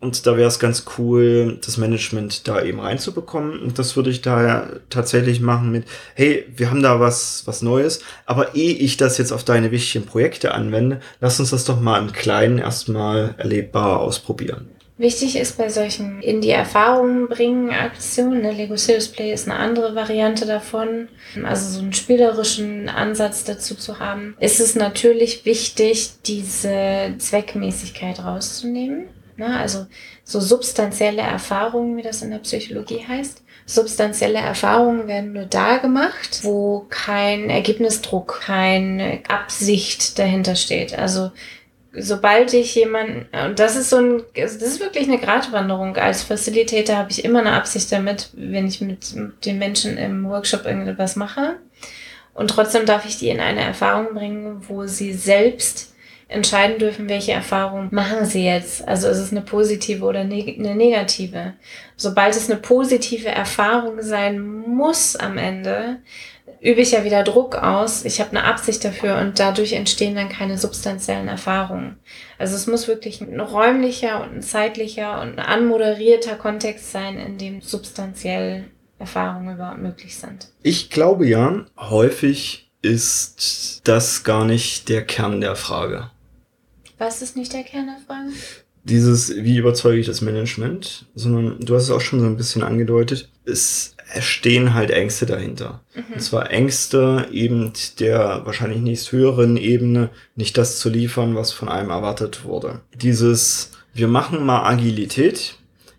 Und 0.01 0.27
da 0.27 0.37
wäre 0.37 0.49
es 0.49 0.59
ganz 0.59 0.85
cool, 0.99 1.59
das 1.65 1.77
Management 1.77 2.49
da 2.49 2.61
eben 2.61 2.81
reinzubekommen. 2.81 3.61
Und 3.61 3.79
das 3.79 3.95
würde 3.95 4.11
ich 4.11 4.21
da 4.21 4.69
tatsächlich 4.91 5.41
machen 5.41 5.71
mit, 5.71 5.85
hey, 6.15 6.45
wir 6.57 6.71
haben 6.71 6.83
da 6.83 6.99
was, 6.99 7.47
was 7.47 7.63
Neues. 7.63 8.01
Aber 8.27 8.55
ehe 8.55 8.75
ich 8.75 8.97
das 8.97 9.17
jetzt 9.17 9.33
auf 9.33 9.45
deine 9.45 9.71
wichtigen 9.71 10.05
Projekte 10.05 10.55
anwende, 10.55 11.01
lass 11.21 11.39
uns 11.39 11.51
das 11.51 11.65
doch 11.65 11.81
mal 11.81 12.03
im 12.03 12.13
Kleinen 12.13 12.59
erstmal 12.59 13.37
erlebbar 13.39 14.01
ausprobieren. 14.01 14.71
Wichtig 14.99 15.37
ist 15.37 15.57
bei 15.57 15.69
solchen 15.69 16.21
in 16.23 16.41
die 16.43 16.51
Erfahrungen 16.51 17.29
bringen 17.29 17.71
Aktionen, 17.71 18.43
ne, 18.43 18.53
Lego 18.53 18.77
Serious 18.77 19.09
Play 19.09 19.33
ist 19.33 19.49
eine 19.49 19.59
andere 19.59 19.95
Variante 19.95 20.45
davon, 20.45 21.09
also 21.45 21.71
so 21.71 21.81
einen 21.81 21.95
spielerischen 21.95 22.89
Ansatz 22.89 23.45
dazu 23.45 23.75
zu 23.75 23.99
haben, 23.99 24.37
ist 24.39 24.61
es 24.61 24.75
natürlich 24.75 25.45
wichtig, 25.47 26.11
diese 26.27 27.15
Zweckmäßigkeit 27.19 28.23
rauszunehmen. 28.23 29.09
Ne? 29.37 29.59
Also 29.59 29.87
so 30.25 30.41
substanzielle 30.41 31.23
Erfahrungen, 31.23 31.97
wie 31.97 32.03
das 32.03 32.23
in 32.23 32.31
der 32.31 32.39
Psychologie 32.39 33.05
heißt. 33.07 33.43
Substanzielle 33.65 34.39
Erfahrungen 34.39 35.07
werden 35.07 35.33
nur 35.33 35.47
da 35.47 35.79
gemacht, 35.79 36.41
wo 36.43 36.87
kein 36.91 37.49
Ergebnisdruck, 37.49 38.41
keine 38.45 39.21
Absicht 39.29 40.19
dahinter 40.19 40.55
steht. 40.55 40.99
Also 40.99 41.31
sobald 41.95 42.53
ich 42.55 42.75
jemanden, 42.75 43.27
und 43.47 43.59
das 43.59 43.77
ist 43.77 43.91
so 43.91 43.97
ein, 43.97 44.23
also 44.37 44.59
das 44.59 44.69
ist 44.69 44.81
wirklich 44.81 45.09
eine 45.09 45.19
Gratwanderung. 45.19 45.97
Als 45.97 46.23
Facilitator 46.23 46.97
habe 46.97 47.11
ich 47.11 47.25
immer 47.25 47.41
eine 47.41 47.53
Absicht 47.53 47.93
damit, 47.93 48.31
wenn 48.35 48.67
ich 48.67 48.81
mit 48.81 49.15
den 49.45 49.59
Menschen 49.59 49.99
im 49.99 50.29
Workshop 50.29 50.65
irgendetwas 50.65 51.17
mache. 51.17 51.57
Und 52.35 52.49
trotzdem 52.49 52.87
darf 52.87 53.05
ich 53.05 53.19
die 53.19 53.29
in 53.29 53.41
eine 53.41 53.61
Erfahrung 53.61 54.15
bringen, 54.15 54.63
wo 54.69 54.87
sie 54.87 55.13
selbst 55.13 55.93
entscheiden 56.29 56.79
dürfen, 56.79 57.11
welche 57.11 57.33
Erfahrung 57.33 57.89
machen 57.91 58.25
sie 58.25 58.45
jetzt. 58.45 58.89
Also 58.89 59.09
ist 59.09 59.19
es 59.19 59.33
eine 59.33 59.43
positive 59.43 60.05
oder 60.05 60.21
eine 60.21 60.35
negative. 60.75 61.53
Sobald 61.97 62.35
es 62.35 62.51
eine 62.51 62.59
positive 62.59 63.29
Erfahrung 63.29 64.01
sein 64.01 64.41
muss 64.41 65.15
am 65.15 65.37
Ende, 65.37 65.99
übe 66.63 66.81
ich 66.81 66.93
ja 66.93 67.05
wieder 67.05 67.25
Druck 67.25 67.57
aus. 67.57 68.05
Ich 68.05 68.21
habe 68.21 68.31
eine 68.31 68.45
Absicht 68.45 68.85
dafür 68.85 69.19
und 69.19 69.39
dadurch 69.39 69.73
entstehen 69.73 70.15
dann 70.15 70.29
keine 70.29 70.57
substanziellen 70.57 71.29
Erfahrungen. 71.29 71.97
Also 72.39 72.55
es 72.55 72.67
muss 72.67 72.87
wirklich 72.87 73.21
ein 73.21 73.41
räumlicher 73.41 74.23
und 74.23 74.37
ein 74.37 74.43
zeitlicher 74.43 75.21
und 75.21 75.39
ein 75.39 75.45
anmoderierter 75.45 76.37
Kontext 76.37 76.93
sein, 76.93 77.19
in 77.19 77.37
dem 77.37 77.61
substanziell 77.61 78.65
Erfahrungen 78.99 79.57
überhaupt 79.57 79.83
möglich 79.83 80.17
sind. 80.17 80.49
Ich 80.63 80.89
glaube 80.89 81.27
ja, 81.27 81.67
häufig 81.77 82.71
ist 82.81 83.81
das 83.85 84.23
gar 84.23 84.45
nicht 84.45 84.89
der 84.89 85.05
Kern 85.05 85.41
der 85.41 85.57
Frage. 85.57 86.11
Was 86.99 87.23
ist 87.23 87.37
nicht 87.37 87.53
der 87.53 87.65
Kern 87.65 87.87
der 87.87 87.99
Frage? 88.07 88.31
Dieses, 88.85 89.35
wie 89.37 89.57
überzeuge 89.57 89.99
ich 89.99 90.07
das 90.07 90.21
Management, 90.21 91.07
sondern 91.15 91.59
du 91.61 91.75
hast 91.75 91.85
es 91.85 91.91
auch 91.91 92.01
schon 92.01 92.21
so 92.21 92.27
ein 92.27 92.37
bisschen 92.37 92.63
angedeutet. 92.63 93.29
Es 93.45 93.92
stehen 94.21 94.75
halt 94.75 94.91
Ängste 94.91 95.27
dahinter. 95.27 95.81
Mhm. 95.95 96.15
Und 96.15 96.21
zwar 96.21 96.51
Ängste 96.51 97.29
eben 97.33 97.73
der 98.01 98.43
wahrscheinlich 98.45 98.81
nächst 98.81 99.13
höheren 99.13 99.57
Ebene, 99.57 100.11
nicht 100.37 100.59
das 100.59 100.79
zu 100.79 100.91
liefern, 100.91 101.35
was 101.35 101.53
von 101.53 101.69
einem 101.69 101.91
erwartet 101.91 102.45
wurde. 102.45 102.81
Dieses, 102.95 103.71
wir 103.95 104.09
machen 104.09 104.45
mal 104.45 104.65
Agilität. 104.65 105.55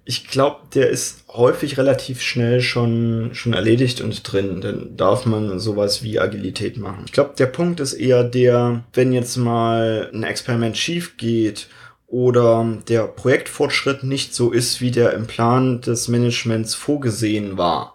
Ich 0.05 0.27
glaube, 0.27 0.57
der 0.75 0.89
ist 0.89 1.23
häufig 1.29 1.77
relativ 1.77 2.21
schnell 2.21 2.61
schon, 2.61 3.29
schon 3.33 3.53
erledigt 3.53 4.01
und 4.01 4.31
drin. 4.31 4.59
Dann 4.61 4.97
darf 4.97 5.25
man 5.25 5.59
sowas 5.59 6.03
wie 6.03 6.19
Agilität 6.19 6.77
machen. 6.77 7.03
Ich 7.05 7.13
glaube, 7.13 7.33
der 7.37 7.45
Punkt 7.45 7.79
ist 7.79 7.93
eher 7.93 8.23
der, 8.23 8.83
wenn 8.93 9.13
jetzt 9.13 9.37
mal 9.37 10.11
ein 10.13 10.23
Experiment 10.23 10.77
schief 10.77 11.15
geht 11.17 11.67
oder 12.07 12.77
der 12.89 13.07
Projektfortschritt 13.07 14.03
nicht 14.03 14.35
so 14.35 14.51
ist, 14.51 14.81
wie 14.81 14.91
der 14.91 15.13
im 15.13 15.25
Plan 15.25 15.79
des 15.81 16.09
Managements 16.09 16.75
vorgesehen 16.75 17.57
war 17.57 17.93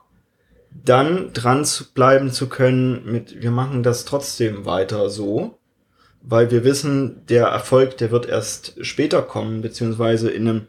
dann 0.71 1.33
dran 1.33 1.65
zu 1.65 1.93
bleiben 1.93 2.31
zu 2.31 2.49
können 2.49 3.05
mit, 3.05 3.43
wir 3.43 3.51
machen 3.51 3.83
das 3.83 4.05
trotzdem 4.05 4.65
weiter 4.65 5.11
so, 5.11 5.59
weil 6.23 6.51
wir 6.51 6.65
wissen, 6.65 7.25
der 7.29 7.47
Erfolg, 7.47 7.97
der 7.99 8.11
wird 8.11 8.27
erst 8.27 8.75
später 8.85 9.23
kommen, 9.23 9.63
beziehungsweise 9.63 10.31
in 10.31 10.49
einem 10.49 10.67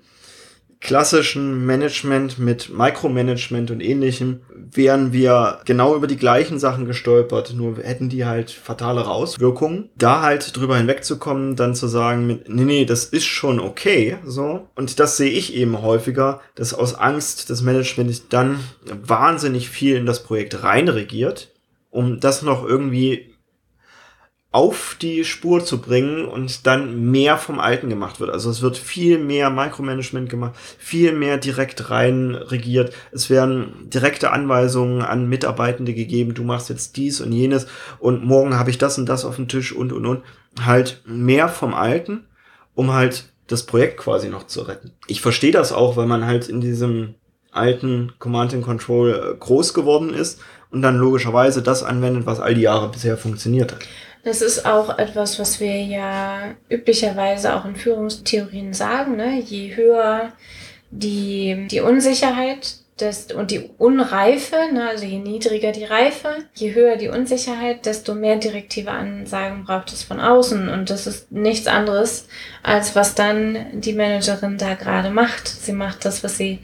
klassischen 0.82 1.66
Management 1.66 2.40
mit 2.40 2.70
Micromanagement 2.70 3.70
und 3.70 3.82
ähnlichem 3.82 4.42
wären 4.72 5.12
wir 5.12 5.60
genau 5.66 5.96
über 5.96 6.08
die 6.08 6.18
gleichen 6.18 6.58
Sachen 6.58 6.86
gestolpert, 6.86 7.54
nur 7.54 7.78
hätten 7.78 8.08
die 8.08 8.26
halt 8.26 8.52
fatalere 8.52 9.10
Auswirkungen. 9.10 9.90
Da 9.98 10.22
halt 10.22 10.56
drüber 10.56 10.78
hinwegzukommen, 10.78 11.56
dann 11.56 11.76
zu 11.76 11.88
sagen, 11.88 12.28
nee, 12.48 12.64
nee, 12.64 12.86
das 12.86 13.06
ist 13.06 13.26
schon 13.26 13.60
okay, 13.60 14.18
so. 14.26 14.68
Und 14.76 15.00
das 15.00 15.18
sehe 15.18 15.32
ich 15.32 15.54
eben 15.54 15.82
häufiger, 15.82 16.40
dass 16.56 16.74
aus 16.74 16.96
Angst 16.96 17.50
das 17.50 17.62
Management 17.62 18.32
dann 18.32 18.60
wahnsinnig 18.86 19.70
viel 19.70 19.98
in 19.98 20.06
das 20.06 20.24
Projekt 20.24 20.64
reinregiert, 20.64 21.52
um 21.90 22.20
das 22.20 22.42
noch 22.42 22.66
irgendwie 22.66 23.29
auf 24.51 24.98
die 25.00 25.25
Spur 25.25 25.63
zu 25.63 25.79
bringen 25.79 26.25
und 26.25 26.65
dann 26.65 27.12
mehr 27.12 27.38
vom 27.38 27.60
Alten 27.60 27.88
gemacht 27.88 28.20
wird. 28.20 28.32
Also 28.32 28.50
es 28.50 28.63
wird 28.63 28.77
viel 28.77 29.20
mehr 29.20 29.51
Micromanagement 29.51 30.27
gemacht, 30.27 30.56
viel 30.79 31.12
mehr 31.13 31.38
direkt 31.38 31.91
rein 31.91 32.34
regiert. 32.34 32.91
Es 33.12 33.29
werden 33.29 33.89
direkte 33.89 34.32
Anweisungen 34.32 35.03
an 35.03 35.29
Mitarbeitende 35.29 35.94
gegeben, 35.94 36.34
du 36.34 36.44
machst 36.44 36.70
jetzt 36.70 36.98
dies 36.98 37.22
und 37.22 37.32
jenes 37.32 37.68
und 38.00 38.25
morgen 38.25 38.58
habe 38.58 38.72
ich 38.72 38.79
das 38.79 38.98
und 38.98 39.08
das 39.08 39.24
auf 39.24 39.36
dem 39.36 39.48
Tisch 39.48 39.72
und 39.72 39.94
und 39.94 40.06
und. 40.08 40.24
Halt 40.65 41.03
mehr 41.06 41.48
vom 41.48 41.75
Alten, 41.75 42.25
um 42.74 42.91
halt 42.91 43.32
das 43.46 43.68
Projekt 43.68 43.98
quasi 43.98 44.29
noch 44.29 44.48
zu 44.48 44.62
retten. 44.62 44.94
Ich 45.06 45.22
verstehe 45.22 45.51
das 45.51 45.72
auch, 45.72 45.96
weil 45.96 46.08
man 46.08 46.25
halt 46.25 46.50
in 46.50 46.60
diesem 46.60 47.15
alten 47.51 48.13
Command 48.18 48.53
and 48.53 48.63
Control 48.63 49.12
äh, 49.12 49.38
groß 49.38 49.74
geworden 49.74 50.13
ist 50.13 50.39
und 50.72 50.82
dann 50.82 50.98
logischerweise 50.98 51.62
das 51.62 51.84
anwendet, 51.84 52.25
was 52.25 52.39
all 52.39 52.53
die 52.53 52.62
Jahre 52.62 52.89
bisher 52.89 53.18
funktioniert 53.18 53.74
hat. 53.74 53.79
Das 54.24 54.42
ist 54.42 54.66
auch 54.66 54.98
etwas, 54.98 55.40
was 55.40 55.60
wir 55.60 55.82
ja 55.82 56.56
üblicherweise 56.70 57.56
auch 57.56 57.66
in 57.66 57.76
Führungstheorien 57.76 58.74
sagen. 58.74 59.16
Ne? 59.16 59.40
Je 59.40 59.76
höher 59.76 60.34
die, 60.92 61.68
die 61.72 61.80
Unsicherheit 61.80 62.76
desto, 63.00 63.38
und 63.38 63.52
die 63.52 63.70
Unreife, 63.78 64.58
ne? 64.74 64.90
also 64.90 65.06
je 65.06 65.20
niedriger 65.20 65.72
die 65.72 65.86
Reife, 65.86 66.30
je 66.54 66.74
höher 66.74 66.98
die 66.98 67.08
Unsicherheit, 67.08 67.86
desto 67.86 68.14
mehr 68.14 68.36
direktive 68.36 68.92
Ansagen 68.92 69.64
braucht 69.64 69.94
es 69.94 70.04
von 70.04 70.20
außen. 70.20 70.68
Und 70.70 70.90
das 70.90 71.08
ist 71.08 71.32
nichts 71.32 71.68
anderes, 71.68 72.28
als 72.62 72.96
was 72.96 73.16
dann 73.16 73.68
die 73.74 73.94
Managerin 73.94 74.58
da 74.58 74.74
gerade 74.74 75.12
macht. 75.12 75.48
Sie 75.48 75.74
macht 75.74 76.04
das, 76.04 76.24
was 76.24 76.38
sie 76.38 76.60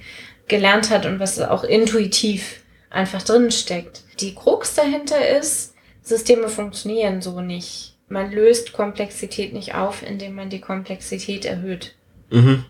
gelernt 0.48 0.90
hat 0.90 1.06
und 1.06 1.20
was 1.20 1.40
auch 1.40 1.64
intuitiv 1.64 2.62
einfach 2.90 3.22
drin 3.22 3.52
steckt. 3.52 4.02
Die 4.20 4.36
Krux 4.36 4.76
dahinter 4.76 5.28
ist, 5.38 5.75
Systeme 6.06 6.50
funktionieren 6.50 7.22
so 7.22 7.42
nicht. 7.42 7.96
Man 8.08 8.32
löst 8.32 8.74
Komplexität 8.74 9.54
nicht 9.54 9.74
auf, 9.74 10.04
indem 10.04 10.36
man 10.36 10.50
die 10.50 10.62
Komplexität 10.62 11.46
erhöht. 11.46 11.96
Mhm. 12.30 12.64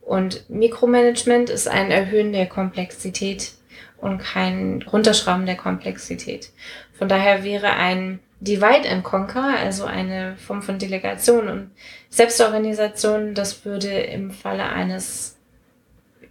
Und 0.00 0.48
Mikromanagement 0.48 1.50
ist 1.50 1.68
ein 1.68 1.90
Erhöhen 1.90 2.32
der 2.32 2.46
Komplexität 2.46 3.52
und 3.98 4.18
kein 4.18 4.82
Runterschrauben 4.90 5.44
der 5.44 5.56
Komplexität. 5.56 6.50
Von 6.94 7.08
daher 7.08 7.44
wäre 7.44 7.74
ein 7.74 8.20
Divide 8.40 8.88
and 8.88 9.04
Conquer, 9.04 9.58
also 9.58 9.84
eine 9.84 10.36
Form 10.38 10.62
von 10.62 10.78
Delegation 10.78 11.48
und 11.48 11.70
Selbstorganisation, 12.08 13.34
das 13.34 13.66
würde 13.66 13.90
im 13.90 14.30
Falle 14.30 14.64
eines 14.64 15.36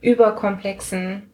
überkomplexen 0.01 1.29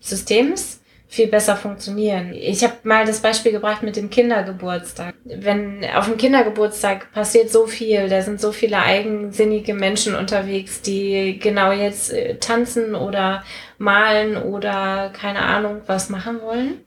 Systems 0.00 0.79
viel 1.10 1.26
besser 1.26 1.56
funktionieren. 1.56 2.32
Ich 2.32 2.62
habe 2.62 2.74
mal 2.84 3.04
das 3.04 3.18
Beispiel 3.18 3.50
gebracht 3.50 3.82
mit 3.82 3.96
dem 3.96 4.10
Kindergeburtstag. 4.10 5.16
Wenn 5.24 5.84
auf 5.96 6.06
dem 6.06 6.16
Kindergeburtstag 6.16 7.10
passiert 7.10 7.50
so 7.50 7.66
viel, 7.66 8.08
da 8.08 8.22
sind 8.22 8.40
so 8.40 8.52
viele 8.52 8.78
eigensinnige 8.78 9.74
Menschen 9.74 10.14
unterwegs, 10.14 10.82
die 10.82 11.36
genau 11.40 11.72
jetzt 11.72 12.12
äh, 12.12 12.36
tanzen 12.36 12.94
oder 12.94 13.42
malen 13.76 14.36
oder 14.36 15.10
keine 15.12 15.40
Ahnung 15.40 15.80
was 15.86 16.10
machen 16.10 16.42
wollen. 16.42 16.84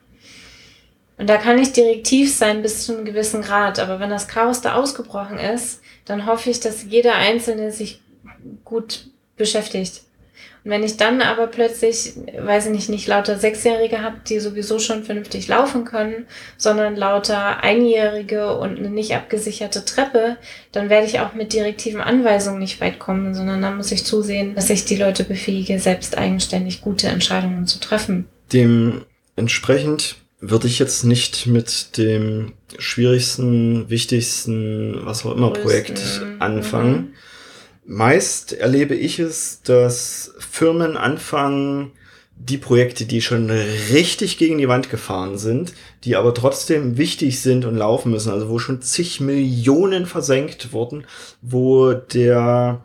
Und 1.17 1.29
da 1.29 1.35
kann 1.35 1.59
ich 1.59 1.73
direktiv 1.73 2.33
sein 2.33 2.61
bis 2.61 2.85
zu 2.85 2.95
einem 2.95 3.03
gewissen 3.03 3.41
Grad. 3.41 3.77
Aber 3.77 3.99
wenn 3.99 4.09
das 4.09 4.29
Chaos 4.29 4.61
da 4.61 4.75
ausgebrochen 4.75 5.37
ist, 5.37 5.81
dann 6.05 6.25
hoffe 6.25 6.49
ich, 6.49 6.61
dass 6.61 6.83
jeder 6.83 7.15
Einzelne 7.15 7.73
sich 7.73 8.01
gut 8.63 9.07
beschäftigt. 9.35 10.02
Und 10.63 10.72
wenn 10.72 10.84
ich 10.84 10.96
dann 10.96 11.22
aber 11.22 11.48
plötzlich, 11.48 12.13
weiß 12.38 12.67
ich 12.67 12.72
nicht, 12.72 12.89
nicht 12.89 13.08
lauter 13.08 13.38
Sechsjährige 13.38 14.01
habe, 14.01 14.17
die 14.27 14.39
sowieso 14.39 14.79
schon 14.79 15.03
vernünftig 15.03 15.50
laufen 15.50 15.84
können, 15.84 16.25
sondern 16.58 16.96
lauter 16.96 17.62
Einjährige 17.62 18.55
und 18.55 18.77
eine 18.77 18.89
nicht 18.89 19.13
abgesicherte 19.13 19.84
Treppe, 19.84 20.38
dann 20.72 20.89
werde 20.89 21.05
ich 21.05 21.20
auch 21.20 21.34
mit 21.34 21.51
direktiven 21.51 22.00
Anweisungen 22.00 22.60
nicht 22.60 22.79
weit 22.79 22.98
kommen, 22.98 23.36
sondern 23.36 23.62
dann 23.62 23.75
muss 23.75 23.91
ich 23.91 24.05
zusehen, 24.05 24.55
dass 24.55 24.70
ich 24.70 24.86
die 24.86 24.96
Leute 24.96 25.25
befähige, 25.25 25.79
selbst 25.79 26.17
eigenständig 26.17 26.82
gute 26.82 27.08
Entscheidungen 27.08 27.67
zu 27.67 27.82
treffen. 27.82 28.25
Dementsprechend 28.53 30.15
würde 30.39 30.67
ich 30.67 30.79
jetzt 30.79 31.03
nicht 31.03 31.46
mit 31.46 31.98
dem 31.98 32.53
schwierigsten, 32.77 33.89
wichtigsten, 33.89 35.05
was 35.05 35.25
auch 35.25 35.36
immer 35.36 35.51
Größten. 35.51 35.63
Projekt 35.63 36.22
anfangen. 36.39 36.93
Mhm 36.93 37.13
Meist 37.85 38.53
erlebe 38.53 38.95
ich 38.95 39.19
es, 39.19 39.61
dass 39.63 40.33
Firmen 40.39 40.95
anfangen, 40.97 41.91
die 42.35 42.57
Projekte, 42.57 43.05
die 43.05 43.21
schon 43.21 43.49
richtig 43.49 44.37
gegen 44.37 44.57
die 44.57 44.67
Wand 44.67 44.89
gefahren 44.89 45.37
sind, 45.37 45.73
die 46.03 46.15
aber 46.15 46.33
trotzdem 46.33 46.97
wichtig 46.97 47.41
sind 47.41 47.65
und 47.65 47.75
laufen 47.75 48.11
müssen, 48.11 48.31
also 48.31 48.49
wo 48.49 48.59
schon 48.59 48.81
zig 48.81 49.21
Millionen 49.21 50.05
versenkt 50.05 50.73
wurden, 50.73 51.05
wo 51.41 51.93
der 51.93 52.81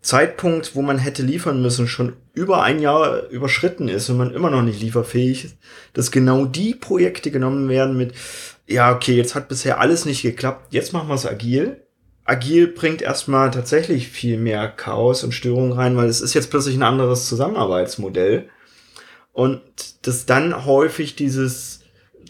Zeitpunkt, 0.00 0.74
wo 0.74 0.82
man 0.82 0.98
hätte 0.98 1.22
liefern 1.22 1.62
müssen, 1.62 1.88
schon 1.88 2.14
über 2.34 2.62
ein 2.62 2.80
Jahr 2.80 3.28
überschritten 3.28 3.88
ist 3.88 4.08
und 4.08 4.16
man 4.16 4.32
immer 4.32 4.50
noch 4.50 4.62
nicht 4.62 4.80
lieferfähig 4.80 5.44
ist, 5.44 5.56
dass 5.92 6.10
genau 6.10 6.44
die 6.44 6.74
Projekte 6.74 7.30
genommen 7.30 7.68
werden 7.68 7.96
mit, 7.96 8.12
ja, 8.66 8.94
okay, 8.94 9.16
jetzt 9.16 9.34
hat 9.34 9.48
bisher 9.48 9.80
alles 9.80 10.04
nicht 10.04 10.22
geklappt, 10.22 10.72
jetzt 10.72 10.92
machen 10.92 11.08
wir 11.08 11.14
es 11.14 11.26
agil 11.26 11.82
Agil 12.24 12.68
bringt 12.68 13.02
erstmal 13.02 13.50
tatsächlich 13.50 14.08
viel 14.08 14.38
mehr 14.38 14.68
Chaos 14.68 15.24
und 15.24 15.32
Störung 15.32 15.72
rein, 15.72 15.96
weil 15.96 16.08
es 16.08 16.20
ist 16.20 16.34
jetzt 16.34 16.50
plötzlich 16.50 16.76
ein 16.76 16.82
anderes 16.82 17.28
Zusammenarbeitsmodell. 17.28 18.48
Und 19.32 19.60
das 20.02 20.26
dann 20.26 20.64
häufig 20.64 21.16
dieses 21.16 21.80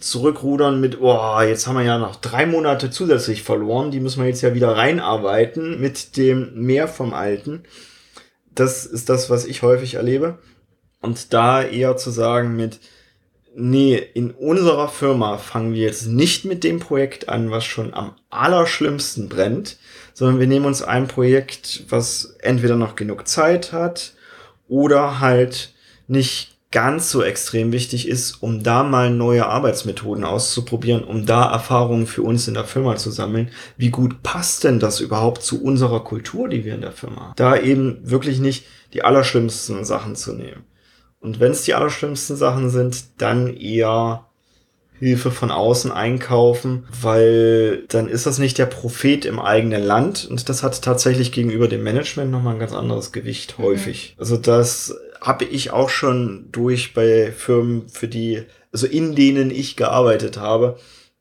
Zurückrudern 0.00 0.80
mit, 0.80 1.00
oh, 1.00 1.40
jetzt 1.40 1.66
haben 1.66 1.76
wir 1.76 1.84
ja 1.84 1.98
noch 1.98 2.16
drei 2.16 2.46
Monate 2.46 2.90
zusätzlich 2.90 3.42
verloren, 3.42 3.90
die 3.90 4.00
müssen 4.00 4.20
wir 4.20 4.28
jetzt 4.28 4.42
ja 4.42 4.54
wieder 4.54 4.76
reinarbeiten 4.76 5.80
mit 5.80 6.16
dem 6.16 6.52
mehr 6.54 6.88
vom 6.88 7.12
Alten. 7.12 7.64
Das 8.54 8.86
ist 8.86 9.08
das, 9.08 9.30
was 9.30 9.44
ich 9.44 9.62
häufig 9.62 9.94
erlebe. 9.94 10.38
Und 11.00 11.32
da 11.32 11.62
eher 11.62 11.96
zu 11.96 12.10
sagen 12.10 12.56
mit, 12.56 12.80
nee, 13.54 13.96
in 13.96 14.30
unserer 14.30 14.88
Firma 14.88 15.38
fangen 15.38 15.74
wir 15.74 15.82
jetzt 15.82 16.06
nicht 16.06 16.44
mit 16.44 16.64
dem 16.64 16.80
Projekt 16.80 17.28
an, 17.28 17.50
was 17.50 17.64
schon 17.64 17.94
am 17.94 18.14
allerschlimmsten 18.30 19.28
brennt, 19.28 19.78
sondern 20.14 20.40
wir 20.40 20.46
nehmen 20.46 20.66
uns 20.66 20.82
ein 20.82 21.08
Projekt, 21.08 21.84
was 21.88 22.36
entweder 22.40 22.76
noch 22.76 22.96
genug 22.96 23.28
Zeit 23.28 23.72
hat 23.72 24.14
oder 24.68 25.20
halt 25.20 25.74
nicht 26.08 26.52
ganz 26.72 27.10
so 27.10 27.22
extrem 27.22 27.70
wichtig 27.70 28.08
ist, 28.08 28.42
um 28.42 28.62
da 28.62 28.82
mal 28.82 29.10
neue 29.10 29.46
Arbeitsmethoden 29.46 30.24
auszuprobieren, 30.24 31.04
um 31.04 31.26
da 31.26 31.52
Erfahrungen 31.52 32.06
für 32.06 32.22
uns 32.22 32.48
in 32.48 32.54
der 32.54 32.64
Firma 32.64 32.96
zu 32.96 33.10
sammeln. 33.10 33.50
Wie 33.76 33.90
gut 33.90 34.22
passt 34.22 34.64
denn 34.64 34.80
das 34.80 35.00
überhaupt 35.00 35.42
zu 35.42 35.62
unserer 35.62 36.02
Kultur, 36.02 36.48
die 36.48 36.64
wir 36.64 36.74
in 36.74 36.80
der 36.80 36.92
Firma 36.92 37.20
haben? 37.20 37.32
Da 37.36 37.56
eben 37.56 37.98
wirklich 38.02 38.40
nicht 38.40 38.64
die 38.94 39.04
allerschlimmsten 39.04 39.84
Sachen 39.84 40.16
zu 40.16 40.32
nehmen. 40.32 40.64
Und 41.22 41.40
wenn 41.40 41.52
es 41.52 41.62
die 41.62 41.74
allerschlimmsten 41.74 42.36
Sachen 42.36 42.68
sind, 42.68 43.04
dann 43.18 43.56
eher 43.56 44.26
Hilfe 44.98 45.30
von 45.30 45.50
außen 45.50 45.90
einkaufen, 45.90 46.84
weil 47.00 47.84
dann 47.88 48.08
ist 48.08 48.26
das 48.26 48.38
nicht 48.38 48.58
der 48.58 48.66
Prophet 48.66 49.24
im 49.24 49.40
eigenen 49.40 49.82
Land 49.82 50.26
und 50.30 50.48
das 50.48 50.62
hat 50.62 50.80
tatsächlich 50.82 51.32
gegenüber 51.32 51.66
dem 51.66 51.82
Management 51.82 52.30
nochmal 52.30 52.54
ein 52.54 52.60
ganz 52.60 52.72
anderes 52.72 53.10
Gewicht 53.10 53.58
mhm. 53.58 53.64
häufig. 53.64 54.14
Also 54.18 54.36
das 54.36 54.96
habe 55.20 55.44
ich 55.44 55.72
auch 55.72 55.88
schon 55.88 56.48
durch 56.52 56.94
bei 56.94 57.32
Firmen, 57.32 57.88
für 57.88 58.08
die, 58.08 58.42
also 58.72 58.86
in 58.86 59.14
denen 59.14 59.50
ich 59.50 59.76
gearbeitet 59.76 60.36
habe. 60.36 60.76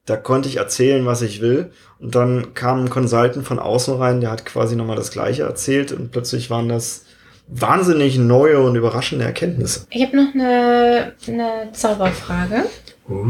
Da 0.05 0.17
konnte 0.17 0.49
ich 0.49 0.57
erzählen, 0.57 1.05
was 1.05 1.21
ich 1.21 1.41
will. 1.41 1.71
Und 1.99 2.15
dann 2.15 2.55
kam 2.55 2.85
ein 2.85 2.89
Consultant 2.89 3.45
von 3.45 3.59
außen 3.59 3.95
rein, 3.95 4.21
der 4.21 4.31
hat 4.31 4.45
quasi 4.45 4.75
nochmal 4.75 4.95
das 4.95 5.11
Gleiche 5.11 5.43
erzählt 5.43 5.91
und 5.91 6.11
plötzlich 6.11 6.49
waren 6.49 6.69
das 6.69 7.05
wahnsinnig 7.51 8.17
neue 8.17 8.61
und 8.61 8.75
überraschende 8.75 9.25
Erkenntnisse. 9.25 9.85
Ich 9.89 10.03
habe 10.03 10.15
noch 10.15 10.33
eine, 10.33 11.13
eine 11.27 11.69
Zauberfrage. 11.73 12.65
Uh. 13.09 13.25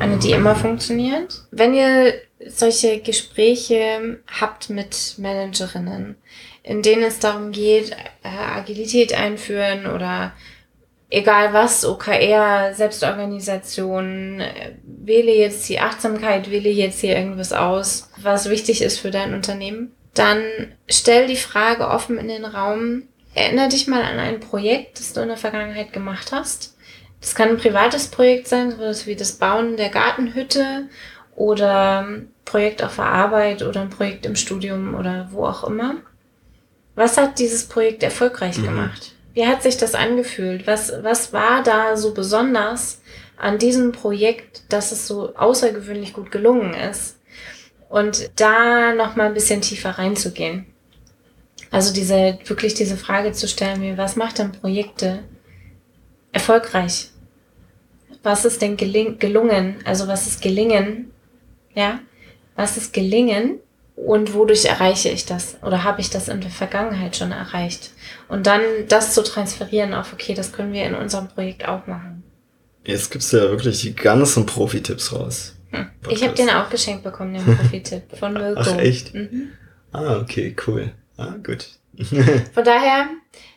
Eine, 0.00 0.18
die 0.18 0.32
immer 0.32 0.56
funktioniert. 0.56 1.44
Wenn 1.52 1.74
ihr 1.74 2.14
solche 2.48 3.00
Gespräche 3.00 4.18
habt 4.40 4.70
mit 4.70 5.14
Managerinnen, 5.18 6.16
in 6.62 6.82
denen 6.82 7.04
es 7.04 7.20
darum 7.20 7.52
geht, 7.52 7.92
äh, 8.22 8.28
Agilität 8.28 9.14
einführen 9.14 9.86
oder 9.86 10.32
egal 11.08 11.52
was, 11.52 11.84
OKR, 11.84 12.74
Selbstorganisation, 12.74 14.40
äh, 14.40 14.72
wähle 14.84 15.32
jetzt 15.32 15.68
die 15.68 15.80
Achtsamkeit, 15.80 16.50
wähle 16.50 16.70
jetzt 16.70 17.00
hier 17.00 17.16
irgendwas 17.16 17.52
aus, 17.52 18.10
was 18.20 18.50
wichtig 18.50 18.82
ist 18.82 18.98
für 18.98 19.10
dein 19.10 19.34
Unternehmen, 19.34 19.92
dann 20.14 20.42
stell 20.88 21.28
die 21.28 21.36
Frage 21.36 21.88
offen 21.88 22.18
in 22.18 22.28
den 22.28 22.44
Raum, 22.44 23.04
Erinnere 23.34 23.68
dich 23.68 23.86
mal 23.86 24.02
an 24.02 24.18
ein 24.18 24.40
Projekt, 24.40 24.98
das 24.98 25.12
du 25.12 25.20
in 25.20 25.28
der 25.28 25.36
Vergangenheit 25.36 25.92
gemacht 25.92 26.32
hast. 26.32 26.76
Das 27.20 27.34
kann 27.34 27.50
ein 27.50 27.58
privates 27.58 28.08
Projekt 28.08 28.48
sein, 28.48 28.70
sowas 28.70 29.06
wie 29.06 29.14
das 29.14 29.32
Bauen 29.32 29.76
der 29.76 29.90
Gartenhütte 29.90 30.88
oder 31.36 32.00
ein 32.00 32.30
Projekt 32.44 32.82
auf 32.82 32.96
der 32.96 33.04
Arbeit 33.04 33.62
oder 33.62 33.82
ein 33.82 33.90
Projekt 33.90 34.26
im 34.26 34.36
Studium 34.36 34.94
oder 34.94 35.28
wo 35.30 35.44
auch 35.44 35.64
immer. 35.64 35.96
Was 36.96 37.16
hat 37.16 37.38
dieses 37.38 37.66
Projekt 37.68 38.02
erfolgreich 38.02 38.58
mhm. 38.58 38.64
gemacht? 38.64 39.12
Wie 39.32 39.46
hat 39.46 39.62
sich 39.62 39.76
das 39.76 39.94
angefühlt? 39.94 40.66
Was, 40.66 40.92
was 41.02 41.32
war 41.32 41.62
da 41.62 41.96
so 41.96 42.12
besonders 42.14 43.00
an 43.36 43.58
diesem 43.58 43.92
Projekt, 43.92 44.62
dass 44.70 44.90
es 44.92 45.06
so 45.06 45.34
außergewöhnlich 45.36 46.12
gut 46.12 46.30
gelungen 46.30 46.74
ist? 46.74 47.18
Und 47.88 48.30
da 48.36 48.94
noch 48.94 49.16
mal 49.16 49.26
ein 49.26 49.34
bisschen 49.34 49.60
tiefer 49.60 49.90
reinzugehen. 49.90 50.66
Also 51.70 51.92
diese, 51.92 52.38
wirklich 52.46 52.74
diese 52.74 52.96
Frage 52.96 53.32
zu 53.32 53.46
stellen, 53.46 53.82
wie, 53.82 53.96
was 53.96 54.16
macht 54.16 54.38
denn 54.38 54.52
Projekte 54.52 55.20
erfolgreich? 56.32 57.10
Was 58.22 58.44
ist 58.44 58.60
denn 58.60 58.76
geling 58.76 59.18
gelungen? 59.18 59.76
Also 59.84 60.08
was 60.08 60.26
ist 60.26 60.42
gelingen? 60.42 61.10
Ja? 61.74 62.00
Was 62.56 62.76
ist 62.76 62.92
gelingen, 62.92 63.60
und 64.06 64.34
wodurch 64.34 64.64
erreiche 64.64 65.10
ich 65.10 65.26
das 65.26 65.58
oder 65.62 65.84
habe 65.84 66.00
ich 66.00 66.10
das 66.10 66.28
in 66.28 66.40
der 66.40 66.50
Vergangenheit 66.50 67.16
schon 67.16 67.32
erreicht 67.32 67.90
und 68.28 68.46
dann 68.46 68.62
das 68.88 69.14
zu 69.14 69.22
transferieren 69.22 69.94
auf 69.94 70.12
okay, 70.12 70.34
das 70.34 70.52
können 70.52 70.72
wir 70.72 70.84
in 70.84 70.94
unserem 70.94 71.28
Projekt 71.28 71.68
auch 71.68 71.86
machen. 71.86 72.22
Jetzt 72.84 73.10
gibst 73.10 73.32
du 73.32 73.36
ja 73.36 73.50
wirklich 73.50 73.82
die 73.82 73.94
ganzen 73.94 74.46
Profi-Tipps 74.46 75.12
raus. 75.12 75.54
Hm. 75.70 75.86
Ich 76.08 76.24
habe 76.24 76.34
den 76.34 76.48
auch 76.48 76.70
geschenkt 76.70 77.04
bekommen, 77.04 77.34
den 77.34 77.44
Profi-Tipp 77.44 78.16
von 78.18 78.34
Wilco. 78.34 78.60
Ach 78.64 78.78
echt? 78.78 79.14
Mhm. 79.14 79.50
Ah, 79.92 80.16
okay, 80.16 80.56
cool. 80.66 80.92
Ah, 81.20 81.36
gut. 81.44 81.68
Von 82.54 82.64
daher, 82.64 83.08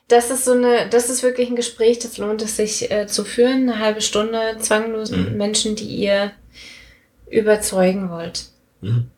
das 0.08 0.30
ist 0.30 0.46
so 0.46 0.52
eine, 0.52 0.90
das 0.90 1.10
ist 1.10 1.24
wirklich 1.24 1.50
ein 1.50 1.56
Gespräch, 1.56 2.00
das 2.00 2.18
lohnt 2.18 2.42
es 2.42 2.58
sich 2.58 2.92
äh, 2.92 3.08
zu 3.08 3.24
führen, 3.24 3.70
eine 3.70 3.80
halbe 3.80 4.02
Stunde 4.02 4.58
zwanglos 4.60 5.12
mhm. 5.12 5.38
Menschen, 5.38 5.76
die 5.76 5.86
ihr 5.86 6.32
überzeugen 7.30 8.10
wollt. 8.10 8.48
Mhm. 8.82 9.10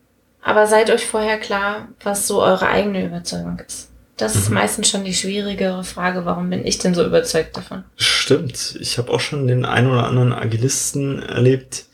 Aber 0.42 0.68
seid 0.68 0.92
euch 0.92 1.06
vorher 1.06 1.40
klar, 1.40 1.90
was 2.04 2.28
so 2.28 2.42
eure 2.42 2.68
eigene 2.68 3.04
Überzeugung 3.04 3.60
ist. 3.66 3.90
Das 4.16 4.36
mhm. 4.36 4.42
ist 4.42 4.50
meistens 4.52 4.90
schon 4.90 5.04
die 5.04 5.14
schwierigere 5.14 5.84
Frage, 5.84 6.26
warum 6.26 6.52
bin 6.52 6.66
ich 6.66 6.78
denn 6.78 6.94
so 6.94 7.04
überzeugt 7.04 7.58
davon? 7.58 7.84
Stimmt. 7.96 8.78
Ich 8.80 9.00
habe 9.00 9.12
auch 9.12 9.20
schon 9.20 9.48
den 9.48 9.66
einen 9.66 9.90
oder 9.90 10.06
anderen 10.06 10.34
Agilisten 10.34 11.22
erlebt 11.22 11.86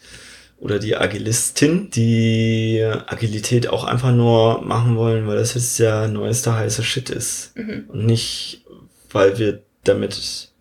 oder 0.62 0.78
die 0.78 0.96
Agilistin, 0.96 1.90
die 1.90 2.88
Agilität 3.08 3.68
auch 3.68 3.84
einfach 3.84 4.14
nur 4.14 4.62
machen 4.62 4.96
wollen, 4.96 5.28
weil 5.28 5.38
das 5.38 5.56
jetzt 5.56 5.80
der 5.80 6.08
neueste 6.08 6.54
heiße 6.56 6.84
Shit 6.84 7.10
ist. 7.10 7.58
Mhm. 7.58 7.86
Und 7.88 8.06
nicht, 8.06 8.64
weil 9.10 9.40
wir 9.40 9.64
damit 9.84 10.52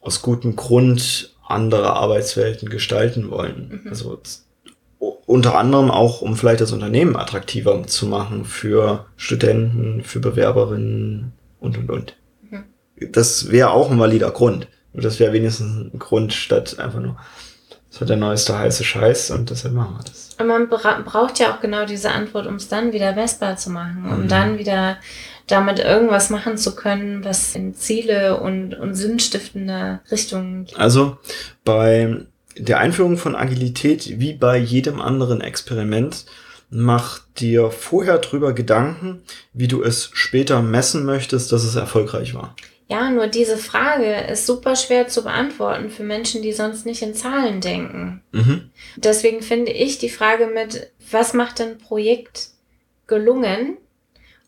aus 0.00 0.20
gutem 0.20 0.56
Grund 0.56 1.32
andere 1.46 1.92
Arbeitswelten 1.94 2.68
gestalten 2.68 3.30
wollen. 3.30 3.82
Mhm. 3.84 3.88
Also 3.88 4.20
unter 4.98 5.56
anderem 5.56 5.92
auch, 5.92 6.22
um 6.22 6.36
vielleicht 6.36 6.60
das 6.60 6.72
Unternehmen 6.72 7.14
attraktiver 7.14 7.86
zu 7.86 8.06
machen 8.06 8.44
für 8.44 9.06
Studenten, 9.16 10.02
für 10.02 10.18
Bewerberinnen 10.18 11.32
und 11.60 11.78
und 11.78 11.88
und. 11.88 12.16
Mhm. 12.50 12.64
Das 13.12 13.52
wäre 13.52 13.70
auch 13.70 13.92
ein 13.92 14.00
valider 14.00 14.32
Grund. 14.32 14.66
Und 14.92 15.04
das 15.04 15.20
wäre 15.20 15.32
wenigstens 15.32 15.92
ein 15.94 15.98
Grund, 16.00 16.32
statt 16.32 16.80
einfach 16.80 17.00
nur, 17.00 17.16
das 17.96 18.00
wird 18.02 18.10
der 18.10 18.18
neueste 18.18 18.58
heiße 18.58 18.84
Scheiß 18.84 19.30
und 19.30 19.48
deshalb 19.48 19.72
machen 19.72 19.96
wir 19.96 20.04
das. 20.04 20.36
Und 20.38 20.48
man 20.48 20.68
bra 20.68 21.00
braucht 21.02 21.38
ja 21.38 21.54
auch 21.54 21.62
genau 21.62 21.86
diese 21.86 22.10
Antwort, 22.10 22.46
um 22.46 22.56
es 22.56 22.68
dann 22.68 22.92
wieder 22.92 23.14
messbar 23.14 23.56
zu 23.56 23.70
machen, 23.70 24.04
um 24.06 24.24
mhm. 24.24 24.28
dann 24.28 24.58
wieder 24.58 24.98
damit 25.46 25.78
irgendwas 25.78 26.28
machen 26.28 26.58
zu 26.58 26.76
können, 26.76 27.24
was 27.24 27.54
in 27.54 27.74
Ziele 27.74 28.38
und, 28.38 28.74
und 28.74 28.94
sinnstiftende 28.94 30.00
Richtungen 30.10 30.66
geht. 30.66 30.78
Also 30.78 31.16
bei 31.64 32.26
der 32.58 32.80
Einführung 32.80 33.16
von 33.16 33.34
Agilität, 33.34 34.20
wie 34.20 34.34
bei 34.34 34.58
jedem 34.58 35.00
anderen 35.00 35.40
Experiment, 35.40 36.26
mach 36.68 37.20
dir 37.38 37.70
vorher 37.70 38.18
drüber 38.18 38.52
Gedanken, 38.52 39.22
wie 39.54 39.68
du 39.68 39.82
es 39.82 40.10
später 40.12 40.60
messen 40.60 41.06
möchtest, 41.06 41.50
dass 41.50 41.64
es 41.64 41.76
erfolgreich 41.76 42.34
war. 42.34 42.54
Ja, 42.88 43.10
nur 43.10 43.26
diese 43.26 43.56
Frage 43.56 44.14
ist 44.30 44.46
super 44.46 44.76
schwer 44.76 45.08
zu 45.08 45.24
beantworten 45.24 45.90
für 45.90 46.04
Menschen, 46.04 46.42
die 46.42 46.52
sonst 46.52 46.86
nicht 46.86 47.02
in 47.02 47.14
Zahlen 47.14 47.60
denken. 47.60 48.22
Mhm. 48.30 48.70
Deswegen 48.96 49.42
finde 49.42 49.72
ich 49.72 49.98
die 49.98 50.08
Frage 50.08 50.46
mit, 50.46 50.92
was 51.10 51.34
macht 51.34 51.60
ein 51.60 51.78
Projekt 51.78 52.50
gelungen? 53.08 53.76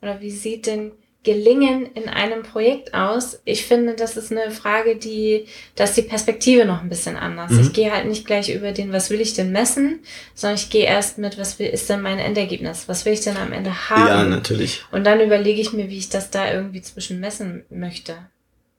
Oder 0.03 0.21
wie 0.21 0.31
sieht 0.31 0.67
denn 0.67 0.93
Gelingen 1.25 1.87
in 1.95 2.09
einem 2.09 2.43
Projekt 2.43 2.95
aus? 2.95 3.41
Ich 3.45 3.67
finde, 3.67 3.95
das 3.95 4.17
ist 4.17 4.31
eine 4.31 4.51
Frage, 4.51 4.97
die, 4.97 5.47
da 5.75 5.85
ist 5.85 5.97
die 5.97 6.03
Perspektive 6.03 6.65
noch 6.65 6.83
ein 6.83 6.89
bisschen 6.89 7.17
anders. 7.17 7.51
Mhm. 7.51 7.61
Ich 7.61 7.73
gehe 7.73 7.93
halt 7.93 8.07
nicht 8.07 8.27
gleich 8.27 8.55
über 8.55 8.73
den, 8.73 8.93
was 8.93 9.11
will 9.11 9.21
ich 9.21 9.35
denn 9.35 9.53
messen, 9.53 10.01
sondern 10.35 10.57
ich 10.57 10.71
gehe 10.71 10.85
erst 10.85 11.19
mit, 11.19 11.39
was 11.39 11.59
will, 11.59 11.69
ist 11.69 11.91
denn 11.91 12.03
mein 12.03 12.19
Endergebnis? 12.19 12.89
Was 12.89 13.05
will 13.05 13.13
ich 13.13 13.23
denn 13.23 13.37
am 13.37 13.53
Ende 13.53 13.91
haben? 13.91 14.07
Ja, 14.07 14.25
natürlich. 14.25 14.85
Und 14.93 15.05
dann 15.05 15.21
überlege 15.21 15.61
ich 15.61 15.73
mir, 15.73 15.89
wie 15.89 15.99
ich 15.99 16.09
das 16.09 16.31
da 16.31 16.53
irgendwie 16.53 16.83
zwischen 16.83 17.21
messen 17.21 17.65
möchte 17.69 18.17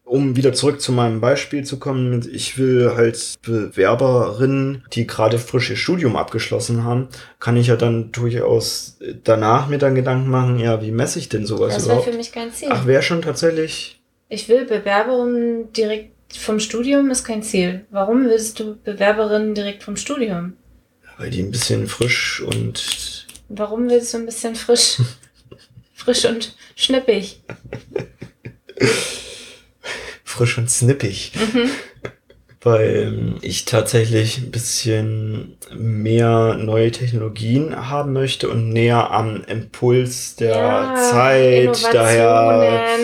um 0.09 0.35
wieder 0.35 0.53
zurück 0.53 0.81
zu 0.81 0.91
meinem 0.91 1.21
Beispiel 1.21 1.63
zu 1.63 1.77
kommen, 1.77 2.27
ich 2.31 2.57
will 2.57 2.93
halt 2.95 3.35
Bewerberinnen, 3.43 4.83
die 4.93 5.05
gerade 5.05 5.37
frisch 5.37 5.69
ihr 5.69 5.75
Studium 5.75 6.15
abgeschlossen 6.15 6.83
haben, 6.83 7.09
kann 7.39 7.55
ich 7.55 7.67
ja 7.67 7.75
dann 7.75 8.11
durchaus 8.11 8.97
danach 9.23 9.67
mir 9.67 9.77
dann 9.77 9.93
Gedanken 9.93 10.29
machen, 10.29 10.59
ja, 10.59 10.81
wie 10.81 10.91
messe 10.91 11.19
ich 11.19 11.29
denn 11.29 11.45
sowas 11.45 11.75
das 11.75 11.85
überhaupt? 11.85 12.07
Das 12.07 12.07
wäre 12.07 12.13
für 12.13 12.17
mich 12.17 12.31
kein 12.31 12.51
Ziel. 12.51 12.69
Ach, 12.71 12.87
wäre 12.87 13.03
schon 13.03 13.21
tatsächlich. 13.21 14.01
Ich 14.29 14.49
will 14.49 14.65
Bewerberinnen 14.65 15.71
direkt 15.73 16.11
vom 16.35 16.59
Studium 16.59 17.09
ist 17.09 17.23
kein 17.23 17.43
Ziel. 17.43 17.85
Warum 17.89 18.25
willst 18.25 18.59
du 18.59 18.77
Bewerberinnen 18.83 19.55
direkt 19.55 19.83
vom 19.83 19.95
Studium? 19.95 20.53
Weil 21.17 21.29
die 21.29 21.41
ein 21.41 21.51
bisschen 21.51 21.87
frisch 21.87 22.41
und. 22.41 23.25
Warum 23.49 23.89
willst 23.89 24.13
du 24.13 24.17
ein 24.17 24.25
bisschen 24.25 24.55
frisch? 24.55 24.97
frisch 25.93 26.25
und 26.25 26.55
schnippig. 26.75 27.41
frisch 30.39 30.57
und 30.57 30.69
snippig. 30.69 31.33
Mhm. 31.35 31.69
Weil 32.61 33.35
ich 33.41 33.65
tatsächlich 33.65 34.37
ein 34.37 34.51
bisschen 34.51 35.57
mehr 35.73 36.55
neue 36.55 36.91
Technologien 36.91 37.89
haben 37.89 38.11
möchte 38.11 38.49
und 38.49 38.69
näher 38.69 39.11
am 39.11 39.43
Impuls 39.45 40.35
der 40.35 40.55
ja, 40.55 40.95
Zeit. 40.95 41.87
Daher. 41.93 42.99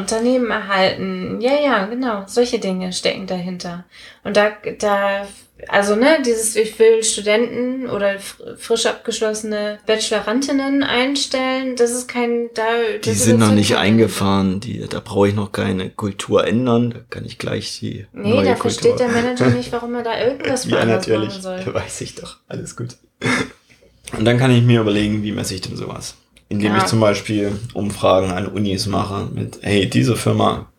Unternehmen 0.00 0.50
erhalten. 0.50 1.40
Ja, 1.40 1.52
ja, 1.54 1.86
genau. 1.86 2.24
Solche 2.26 2.58
Dinge 2.58 2.92
stecken 2.92 3.26
dahinter. 3.26 3.84
Und 4.24 4.36
da, 4.36 4.52
da 4.78 5.26
also 5.68 5.96
ne, 5.96 6.18
dieses, 6.24 6.56
ich 6.56 6.78
will 6.78 7.02
Studenten 7.02 7.88
oder 7.88 8.16
frisch 8.56 8.86
abgeschlossene 8.86 9.78
Bachelorantinnen 9.86 10.82
einstellen, 10.82 11.76
das 11.76 11.90
ist 11.90 12.08
kein, 12.08 12.48
da, 12.54 12.64
Die 13.04 13.12
sind 13.12 13.40
noch 13.40 13.52
nicht 13.52 13.76
eingefahren, 13.76 14.60
die, 14.60 14.86
da 14.88 15.00
brauche 15.00 15.28
ich 15.28 15.34
noch 15.34 15.52
keine 15.52 15.90
Kultur 15.90 16.46
ändern, 16.46 16.90
da 16.90 17.00
kann 17.10 17.24
ich 17.24 17.38
gleich 17.38 17.78
die 17.80 18.06
Nee, 18.12 18.30
neue 18.30 18.44
da 18.44 18.54
Kultur. 18.54 18.70
versteht 18.70 19.00
der 19.00 19.08
Manager 19.22 19.50
nicht, 19.50 19.72
warum 19.72 19.94
er 19.94 20.02
da 20.02 20.18
irgendwas 20.20 20.64
ja, 20.68 20.84
natürlich, 20.84 21.28
machen 21.28 21.42
soll. 21.42 21.60
Ja, 21.66 21.74
weiß 21.74 22.00
ich 22.00 22.14
doch, 22.14 22.38
alles 22.48 22.76
gut. 22.76 22.96
Und 24.16 24.24
dann 24.24 24.38
kann 24.38 24.50
ich 24.50 24.62
mir 24.62 24.80
überlegen, 24.80 25.22
wie 25.22 25.32
messe 25.32 25.54
ich 25.54 25.60
denn 25.60 25.76
sowas? 25.76 26.16
Indem 26.50 26.72
ja. 26.72 26.78
ich 26.78 26.86
zum 26.86 26.98
Beispiel 26.98 27.52
Umfragen 27.74 28.32
an 28.32 28.48
Unis 28.48 28.86
mache 28.86 29.28
mit, 29.32 29.60
hey, 29.62 29.88
diese 29.88 30.16
Firma, 30.16 30.70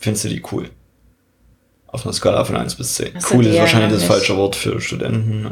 findest 0.00 0.24
du 0.24 0.28
die 0.28 0.42
cool? 0.50 0.68
Auf 1.86 2.04
einer 2.04 2.12
Skala 2.12 2.44
von 2.44 2.56
1 2.56 2.74
bis 2.74 2.96
10. 2.96 3.14
Hast 3.14 3.32
cool 3.32 3.46
ist 3.46 3.56
wahrscheinlich 3.56 3.92
das 3.92 4.00
nicht. 4.00 4.10
falsche 4.10 4.36
Wort 4.36 4.56
für 4.56 4.80
Studenten. 4.80 5.48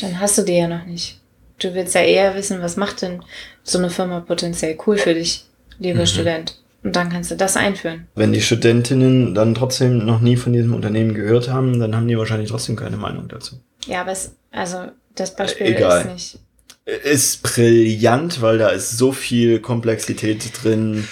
Dann 0.00 0.20
hast 0.20 0.38
du 0.38 0.42
die 0.42 0.54
ja 0.54 0.68
noch 0.68 0.86
nicht. 0.86 1.20
Du 1.58 1.74
willst 1.74 1.96
ja 1.96 2.02
eher 2.02 2.36
wissen, 2.36 2.62
was 2.62 2.76
macht 2.76 3.02
denn 3.02 3.22
so 3.64 3.78
eine 3.78 3.90
Firma 3.90 4.20
potenziell 4.20 4.78
cool 4.86 4.96
für 4.98 5.14
dich, 5.14 5.44
lieber 5.80 6.02
mhm. 6.02 6.06
Student. 6.06 6.62
Und 6.84 6.94
dann 6.94 7.10
kannst 7.10 7.32
du 7.32 7.34
das 7.34 7.56
einführen. 7.56 8.06
Wenn 8.14 8.32
die 8.32 8.40
Studentinnen 8.40 9.34
dann 9.34 9.56
trotzdem 9.56 10.06
noch 10.06 10.20
nie 10.20 10.36
von 10.36 10.52
diesem 10.52 10.72
Unternehmen 10.74 11.14
gehört 11.14 11.50
haben, 11.50 11.80
dann 11.80 11.96
haben 11.96 12.06
die 12.06 12.16
wahrscheinlich 12.16 12.50
trotzdem 12.50 12.76
keine 12.76 12.96
Meinung 12.96 13.26
dazu. 13.26 13.56
Ja, 13.86 14.02
aber 14.02 14.12
es, 14.12 14.36
also 14.52 14.78
das 15.16 15.34
Beispiel 15.34 15.66
äh, 15.66 15.98
ist 15.98 16.06
nicht. 16.06 16.38
Ist 16.86 17.42
brillant, 17.42 18.40
weil 18.40 18.58
da 18.58 18.68
ist 18.68 18.96
so 18.96 19.12
viel 19.12 19.60
Komplexität 19.60 20.62
drin, 20.62 21.06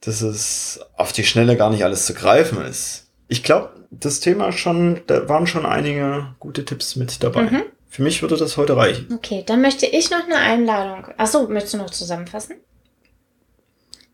dass 0.00 0.22
es 0.22 0.80
auf 0.96 1.12
die 1.12 1.24
Schnelle 1.24 1.56
gar 1.56 1.70
nicht 1.70 1.84
alles 1.84 2.06
zu 2.06 2.14
greifen 2.14 2.62
ist 2.62 3.06
ich 3.28 3.42
glaube, 3.42 3.72
das 3.90 4.20
Thema 4.20 4.52
schon, 4.52 5.02
da 5.06 5.28
waren 5.28 5.46
schon 5.46 5.66
einige 5.66 6.34
gute 6.38 6.64
Tipps 6.64 6.96
mit 6.96 7.22
dabei. 7.22 7.42
Mhm. 7.42 7.62
Für 7.88 8.02
mich 8.02 8.20
würde 8.22 8.36
das 8.36 8.56
heute 8.56 8.76
reichen. 8.76 9.08
Okay, 9.12 9.42
dann 9.46 9.62
möchte 9.62 9.86
ich 9.86 10.10
noch 10.10 10.24
eine 10.24 10.36
Einladung. 10.36 11.06
Achso, 11.16 11.48
möchtest 11.48 11.74
du 11.74 11.78
noch 11.78 11.90
zusammenfassen? 11.90 12.56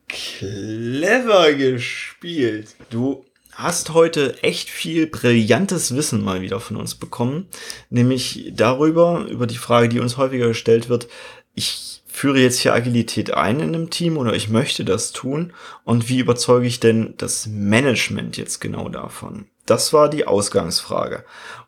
Clever 0.08 1.54
gespielt. 1.54 2.74
Du 2.90 3.24
hast 3.52 3.94
heute 3.94 4.42
echt 4.42 4.70
viel 4.70 5.06
brillantes 5.06 5.94
Wissen 5.94 6.24
mal 6.24 6.40
wieder 6.40 6.60
von 6.60 6.76
uns 6.76 6.94
bekommen. 6.94 7.46
Nämlich 7.90 8.52
darüber, 8.54 9.26
über 9.28 9.46
die 9.46 9.58
Frage, 9.58 9.88
die 9.88 10.00
uns 10.00 10.16
häufiger 10.16 10.48
gestellt 10.48 10.88
wird. 10.88 11.08
Ich 11.54 12.02
führe 12.06 12.40
jetzt 12.40 12.58
hier 12.58 12.74
Agilität 12.74 13.32
ein 13.32 13.60
in 13.60 13.74
einem 13.74 13.90
Team 13.90 14.16
oder 14.16 14.34
ich 14.34 14.48
möchte 14.48 14.84
das 14.84 15.12
tun 15.12 15.52
und 15.84 16.08
wie 16.08 16.18
überzeuge 16.18 16.66
ich 16.66 16.80
denn 16.80 17.14
das 17.16 17.46
Management 17.46 18.36
jetzt 18.36 18.60
genau 18.60 18.88
davon? 18.88 19.46
Das 19.66 19.92
war 19.92 20.08
die 20.08 20.26
Ausgangsfrage. 20.26 21.24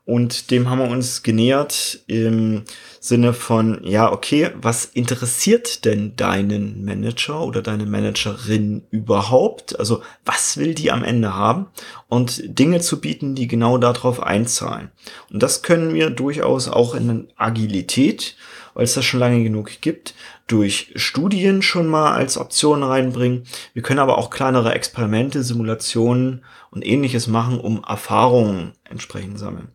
Und 0.07 0.51
dem 0.51 0.69
haben 0.69 0.81
wir 0.81 0.89
uns 0.89 1.23
genähert 1.23 2.01
im 2.09 2.65
Sinne 3.01 3.33
von, 3.33 3.81
ja, 3.85 4.13
okay, 4.13 4.51
was 4.61 4.85
interessiert 4.85 5.87
denn 5.87 6.15
deinen 6.17 6.85
Manager 6.85 7.41
oder 7.41 7.63
deine 7.63 7.87
Managerin 7.87 8.83
überhaupt? 8.91 9.79
Also, 9.79 10.03
was 10.27 10.59
will 10.59 10.75
die 10.75 10.91
am 10.91 11.05
Ende 11.05 11.35
haben? 11.35 11.69
Und 12.09 12.43
Dinge 12.45 12.81
zu 12.81 13.01
bieten, 13.01 13.35
die 13.35 13.49
genau 13.49 13.79
darauf 13.79 14.23
einzahlen. 14.23 14.91
Und 15.33 15.43
das 15.43 15.63
können 15.63 15.95
wir 15.95 16.11
durchaus 16.11 16.69
auch 16.69 16.95
in 16.95 17.29
Agilität 17.37 18.37
weil 18.75 18.85
es 18.85 18.95
das 18.95 19.05
schon 19.05 19.21
lange 19.21 19.43
genug 19.43 19.81
gibt, 19.81 20.15
durch 20.47 20.93
Studien 20.97 21.63
schon 21.63 21.87
mal 21.87 22.13
als 22.13 22.37
Option 22.37 22.83
reinbringen. 22.83 23.45
Wir 23.73 23.83
können 23.83 24.01
aber 24.01 24.19
auch 24.19 24.31
kleinere 24.31 24.75
Experimente, 24.75 25.43
Simulationen 25.43 26.45
und 26.75 26.87
ähnliches 26.87 27.27
machen, 27.27 27.61
um 27.61 27.83
Erfahrungen 27.87 28.73
entsprechend 28.85 29.39
sammeln. 29.39 29.69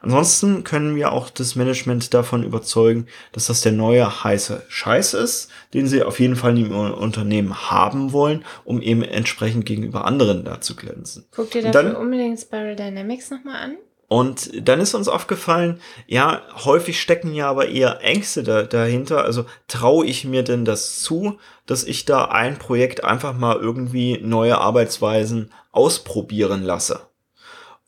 Ansonsten 0.00 0.62
können 0.62 0.94
wir 0.94 1.12
auch 1.12 1.28
das 1.28 1.56
Management 1.56 2.14
davon 2.14 2.44
überzeugen, 2.44 3.06
dass 3.32 3.46
das 3.46 3.62
der 3.62 3.72
neue 3.72 4.22
heiße 4.24 4.62
Scheiß 4.68 5.14
ist, 5.14 5.50
den 5.74 5.88
sie 5.88 6.02
auf 6.02 6.20
jeden 6.20 6.36
Fall 6.36 6.56
im 6.56 6.70
Unternehmen 6.72 7.70
haben 7.70 8.12
wollen, 8.12 8.44
um 8.64 8.80
eben 8.80 9.02
entsprechend 9.02 9.66
gegenüber 9.66 10.04
anderen 10.04 10.44
da 10.44 10.60
zu 10.60 10.76
glänzen. 10.76 11.26
Guck 11.34 11.50
dir 11.50 11.62
dafür 11.62 11.82
dann, 11.82 11.96
unbedingt 11.96 12.38
Spiral 12.38 12.76
Dynamics 12.76 13.30
nochmal 13.30 13.56
an. 13.56 13.76
Und 14.08 14.68
dann 14.68 14.80
ist 14.80 14.94
uns 14.94 15.08
aufgefallen, 15.08 15.80
ja, 16.06 16.42
häufig 16.64 17.00
stecken 17.00 17.34
ja 17.34 17.50
aber 17.50 17.68
eher 17.68 18.02
Ängste 18.02 18.44
da, 18.44 18.62
dahinter. 18.62 19.24
Also 19.24 19.46
traue 19.66 20.06
ich 20.06 20.24
mir 20.24 20.44
denn 20.44 20.64
das 20.64 21.00
zu, 21.00 21.38
dass 21.66 21.82
ich 21.82 22.04
da 22.04 22.26
ein 22.26 22.58
Projekt 22.58 23.02
einfach 23.02 23.36
mal 23.36 23.56
irgendwie 23.56 24.18
neue 24.22 24.58
Arbeitsweisen 24.58 25.50
ausprobieren 25.72 26.62
lasse? 26.62 27.00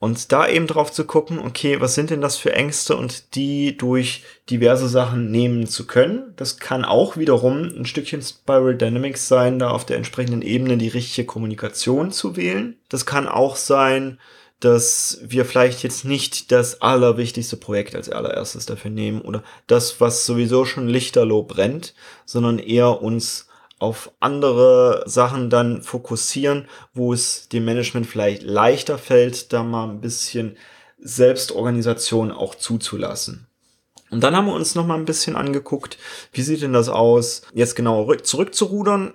Und 0.01 0.31
da 0.31 0.47
eben 0.47 0.65
drauf 0.65 0.93
zu 0.93 1.03
gucken, 1.03 1.39
okay, 1.39 1.81
was 1.81 1.93
sind 1.93 2.09
denn 2.09 2.21
das 2.21 2.37
für 2.37 2.53
Ängste 2.53 2.95
und 2.95 3.35
die 3.35 3.75
durch 3.75 4.23
diverse 4.49 4.87
Sachen 4.87 5.29
nehmen 5.29 5.67
zu 5.67 5.85
können. 5.87 6.33
Das 6.37 6.57
kann 6.57 6.85
auch 6.85 7.17
wiederum 7.17 7.63
ein 7.63 7.85
Stückchen 7.85 8.21
Spiral 8.21 8.77
Dynamics 8.77 9.27
sein, 9.27 9.59
da 9.59 9.71
auf 9.71 9.85
der 9.85 9.97
entsprechenden 9.97 10.41
Ebene 10.41 10.77
die 10.77 10.87
richtige 10.87 11.27
Kommunikation 11.27 12.11
zu 12.11 12.37
wählen. 12.37 12.77
Das 12.87 13.05
kann 13.05 13.27
auch 13.27 13.57
sein, 13.57 14.19
dass 14.59 15.19
wir 15.21 15.45
vielleicht 15.45 15.83
jetzt 15.83 16.03
nicht 16.05 16.51
das 16.51 16.81
allerwichtigste 16.81 17.57
Projekt 17.57 17.95
als 17.95 18.09
allererstes 18.09 18.65
dafür 18.65 18.91
nehmen 18.91 19.21
oder 19.21 19.43
das, 19.67 20.01
was 20.01 20.25
sowieso 20.25 20.65
schon 20.65 20.87
lichterloh 20.87 21.43
brennt, 21.43 21.93
sondern 22.25 22.59
eher 22.59 23.01
uns 23.01 23.47
auf 23.79 24.11
andere 24.19 25.03
Sachen 25.05 25.49
dann 25.49 25.81
fokussieren, 25.81 26.67
wo 26.93 27.13
es 27.13 27.47
dem 27.47 27.63
Management 27.63 28.07
vielleicht 28.07 28.43
leichter 28.43 28.97
fällt, 28.97 29.53
da 29.53 29.63
mal 29.63 29.89
ein 29.89 30.01
bisschen 30.01 30.57
Selbstorganisation 30.99 32.31
auch 32.31 32.55
zuzulassen. 32.55 33.47
Und 34.09 34.21
dann 34.23 34.35
haben 34.35 34.47
wir 34.47 34.53
uns 34.53 34.75
noch 34.75 34.85
mal 34.85 34.97
ein 34.97 35.05
bisschen 35.05 35.35
angeguckt, 35.35 35.97
wie 36.33 36.41
sieht 36.41 36.61
denn 36.61 36.73
das 36.73 36.89
aus, 36.89 37.43
jetzt 37.53 37.75
genau 37.75 38.13
zurückzurudern 38.15 39.13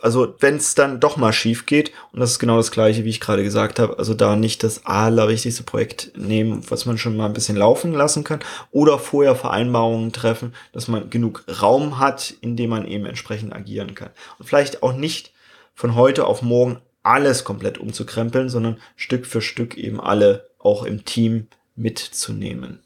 also 0.00 0.34
wenn 0.40 0.56
es 0.56 0.74
dann 0.74 1.00
doch 1.00 1.16
mal 1.16 1.32
schief 1.32 1.66
geht, 1.66 1.92
und 2.12 2.20
das 2.20 2.32
ist 2.32 2.38
genau 2.38 2.56
das 2.56 2.70
gleiche, 2.70 3.04
wie 3.04 3.10
ich 3.10 3.20
gerade 3.20 3.42
gesagt 3.42 3.78
habe, 3.78 3.98
also 3.98 4.14
da 4.14 4.36
nicht 4.36 4.62
das 4.62 4.86
allerwichtigste 4.86 5.62
Projekt 5.62 6.12
nehmen, 6.16 6.62
was 6.68 6.86
man 6.86 6.98
schon 6.98 7.16
mal 7.16 7.26
ein 7.26 7.32
bisschen 7.32 7.56
laufen 7.56 7.92
lassen 7.92 8.24
kann, 8.24 8.40
oder 8.70 8.98
vorher 8.98 9.34
Vereinbarungen 9.34 10.12
treffen, 10.12 10.54
dass 10.72 10.88
man 10.88 11.10
genug 11.10 11.44
Raum 11.60 11.98
hat, 11.98 12.34
in 12.40 12.56
dem 12.56 12.70
man 12.70 12.86
eben 12.86 13.06
entsprechend 13.06 13.52
agieren 13.52 13.94
kann. 13.94 14.10
Und 14.38 14.46
vielleicht 14.46 14.82
auch 14.82 14.94
nicht 14.94 15.32
von 15.74 15.94
heute 15.94 16.26
auf 16.26 16.42
morgen 16.42 16.80
alles 17.02 17.44
komplett 17.44 17.78
umzukrempeln, 17.78 18.48
sondern 18.48 18.78
Stück 18.96 19.26
für 19.26 19.40
Stück 19.42 19.76
eben 19.76 20.00
alle 20.00 20.46
auch 20.58 20.84
im 20.84 21.04
Team 21.04 21.48
mitzunehmen. 21.74 22.80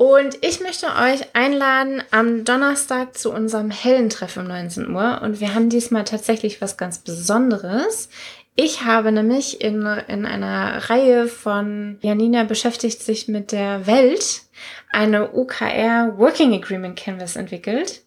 Und 0.00 0.38
ich 0.40 0.60
möchte 0.60 0.86
euch 0.86 1.34
einladen 1.34 2.02
am 2.10 2.46
Donnerstag 2.46 3.18
zu 3.18 3.30
unserem 3.30 3.70
Hellentreff 3.70 4.38
um 4.38 4.44
19 4.44 4.88
Uhr. 4.88 5.20
Und 5.22 5.40
wir 5.40 5.54
haben 5.54 5.68
diesmal 5.68 6.04
tatsächlich 6.04 6.62
was 6.62 6.78
ganz 6.78 7.00
Besonderes. 7.00 8.08
Ich 8.56 8.82
habe 8.82 9.12
nämlich 9.12 9.60
in, 9.60 9.82
in 10.08 10.24
einer 10.24 10.88
Reihe 10.88 11.26
von 11.26 11.98
Janina 12.00 12.44
beschäftigt 12.44 13.02
sich 13.02 13.28
mit 13.28 13.52
der 13.52 13.86
Welt 13.86 14.44
eine 14.90 15.34
OKR 15.34 16.14
Working 16.16 16.54
Agreement 16.54 16.98
Canvas 16.98 17.36
entwickelt. 17.36 18.02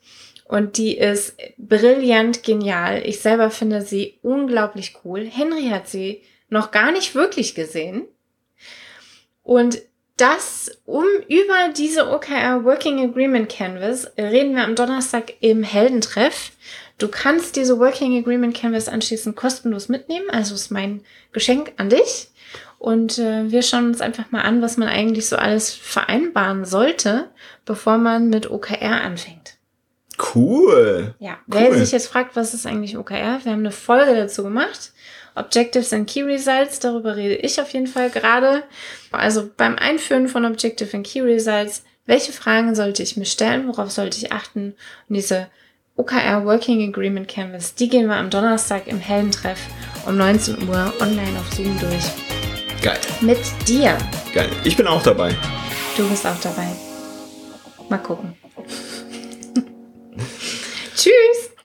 Und 0.45 0.77
die 0.79 0.97
ist 0.97 1.37
brillant 1.59 2.41
genial. 2.41 3.03
Ich 3.05 3.19
selber 3.19 3.51
finde 3.51 3.83
sie 3.83 4.17
unglaublich 4.23 4.95
cool. 5.05 5.29
Henry 5.31 5.69
hat 5.69 5.87
sie 5.87 6.23
noch 6.49 6.71
gar 6.71 6.91
nicht 6.91 7.13
wirklich 7.13 7.53
gesehen. 7.53 8.07
Und 9.43 9.79
das 10.17 10.71
um 10.85 11.05
über 11.27 11.73
diese 11.75 12.09
OKR 12.11 12.63
Working 12.63 12.99
Agreement 12.99 13.49
Canvas 13.49 14.11
reden 14.17 14.55
wir 14.55 14.63
am 14.63 14.75
Donnerstag 14.75 15.33
im 15.39 15.63
Heldentreff. 15.63 16.51
Du 16.99 17.07
kannst 17.07 17.55
diese 17.55 17.79
Working 17.79 18.17
Agreement 18.17 18.55
Canvas 18.55 18.87
anschließend 18.87 19.35
kostenlos 19.35 19.89
mitnehmen. 19.89 20.29
Also 20.29 20.53
ist 20.53 20.71
mein 20.71 21.03
Geschenk 21.31 21.73
an 21.77 21.89
dich. 21.89 22.29
Und 22.77 23.17
äh, 23.17 23.49
wir 23.49 23.63
schauen 23.63 23.87
uns 23.87 24.01
einfach 24.01 24.29
mal 24.31 24.41
an, 24.41 24.61
was 24.61 24.77
man 24.77 24.89
eigentlich 24.89 25.27
so 25.27 25.37
alles 25.37 25.73
vereinbaren 25.73 26.65
sollte, 26.65 27.29
bevor 27.65 27.97
man 27.97 28.29
mit 28.29 28.51
OKR 28.51 29.01
anfängt. 29.01 29.55
Cool. 30.35 31.15
Ja, 31.19 31.37
cool. 31.47 31.59
wer 31.59 31.73
sich 31.73 31.91
jetzt 31.91 32.07
fragt, 32.07 32.35
was 32.35 32.53
ist 32.53 32.67
eigentlich 32.67 32.97
OKR? 32.97 33.39
Wir 33.43 33.51
haben 33.51 33.59
eine 33.59 33.71
Folge 33.71 34.15
dazu 34.15 34.43
gemacht. 34.43 34.91
Objectives 35.35 35.93
and 35.93 36.09
Key 36.09 36.23
Results, 36.23 36.79
darüber 36.79 37.15
rede 37.15 37.35
ich 37.35 37.59
auf 37.59 37.73
jeden 37.73 37.87
Fall 37.87 38.09
gerade. 38.09 38.63
Also 39.11 39.49
beim 39.55 39.75
Einführen 39.75 40.27
von 40.27 40.45
Objective 40.45 40.95
and 40.95 41.05
Key 41.05 41.21
Results, 41.21 41.83
welche 42.05 42.33
Fragen 42.33 42.75
sollte 42.75 43.03
ich 43.03 43.17
mir 43.17 43.25
stellen, 43.25 43.67
worauf 43.67 43.91
sollte 43.91 44.17
ich 44.17 44.31
achten? 44.31 44.75
Und 45.07 45.15
diese 45.15 45.47
OKR 45.95 46.45
Working 46.45 46.89
Agreement 46.89 47.27
Canvas, 47.27 47.75
die 47.75 47.87
gehen 47.87 48.07
wir 48.07 48.15
am 48.15 48.29
Donnerstag 48.29 48.87
im 48.87 48.99
hellen 48.99 49.31
Treff 49.31 49.59
um 50.05 50.17
19 50.17 50.67
Uhr 50.67 50.93
online 50.99 51.39
auf 51.39 51.53
Zoom 51.53 51.79
durch. 51.79 52.03
Geil. 52.81 52.99
Mit 53.21 53.39
dir. 53.67 53.97
Geil. 54.33 54.49
Ich 54.65 54.75
bin 54.75 54.87
auch 54.87 55.01
dabei. 55.01 55.33
Du 55.95 56.07
bist 56.09 56.27
auch 56.27 56.39
dabei. 56.41 56.67
Mal 57.89 57.99
gucken. 57.99 58.35
Tschüss. 60.95 61.52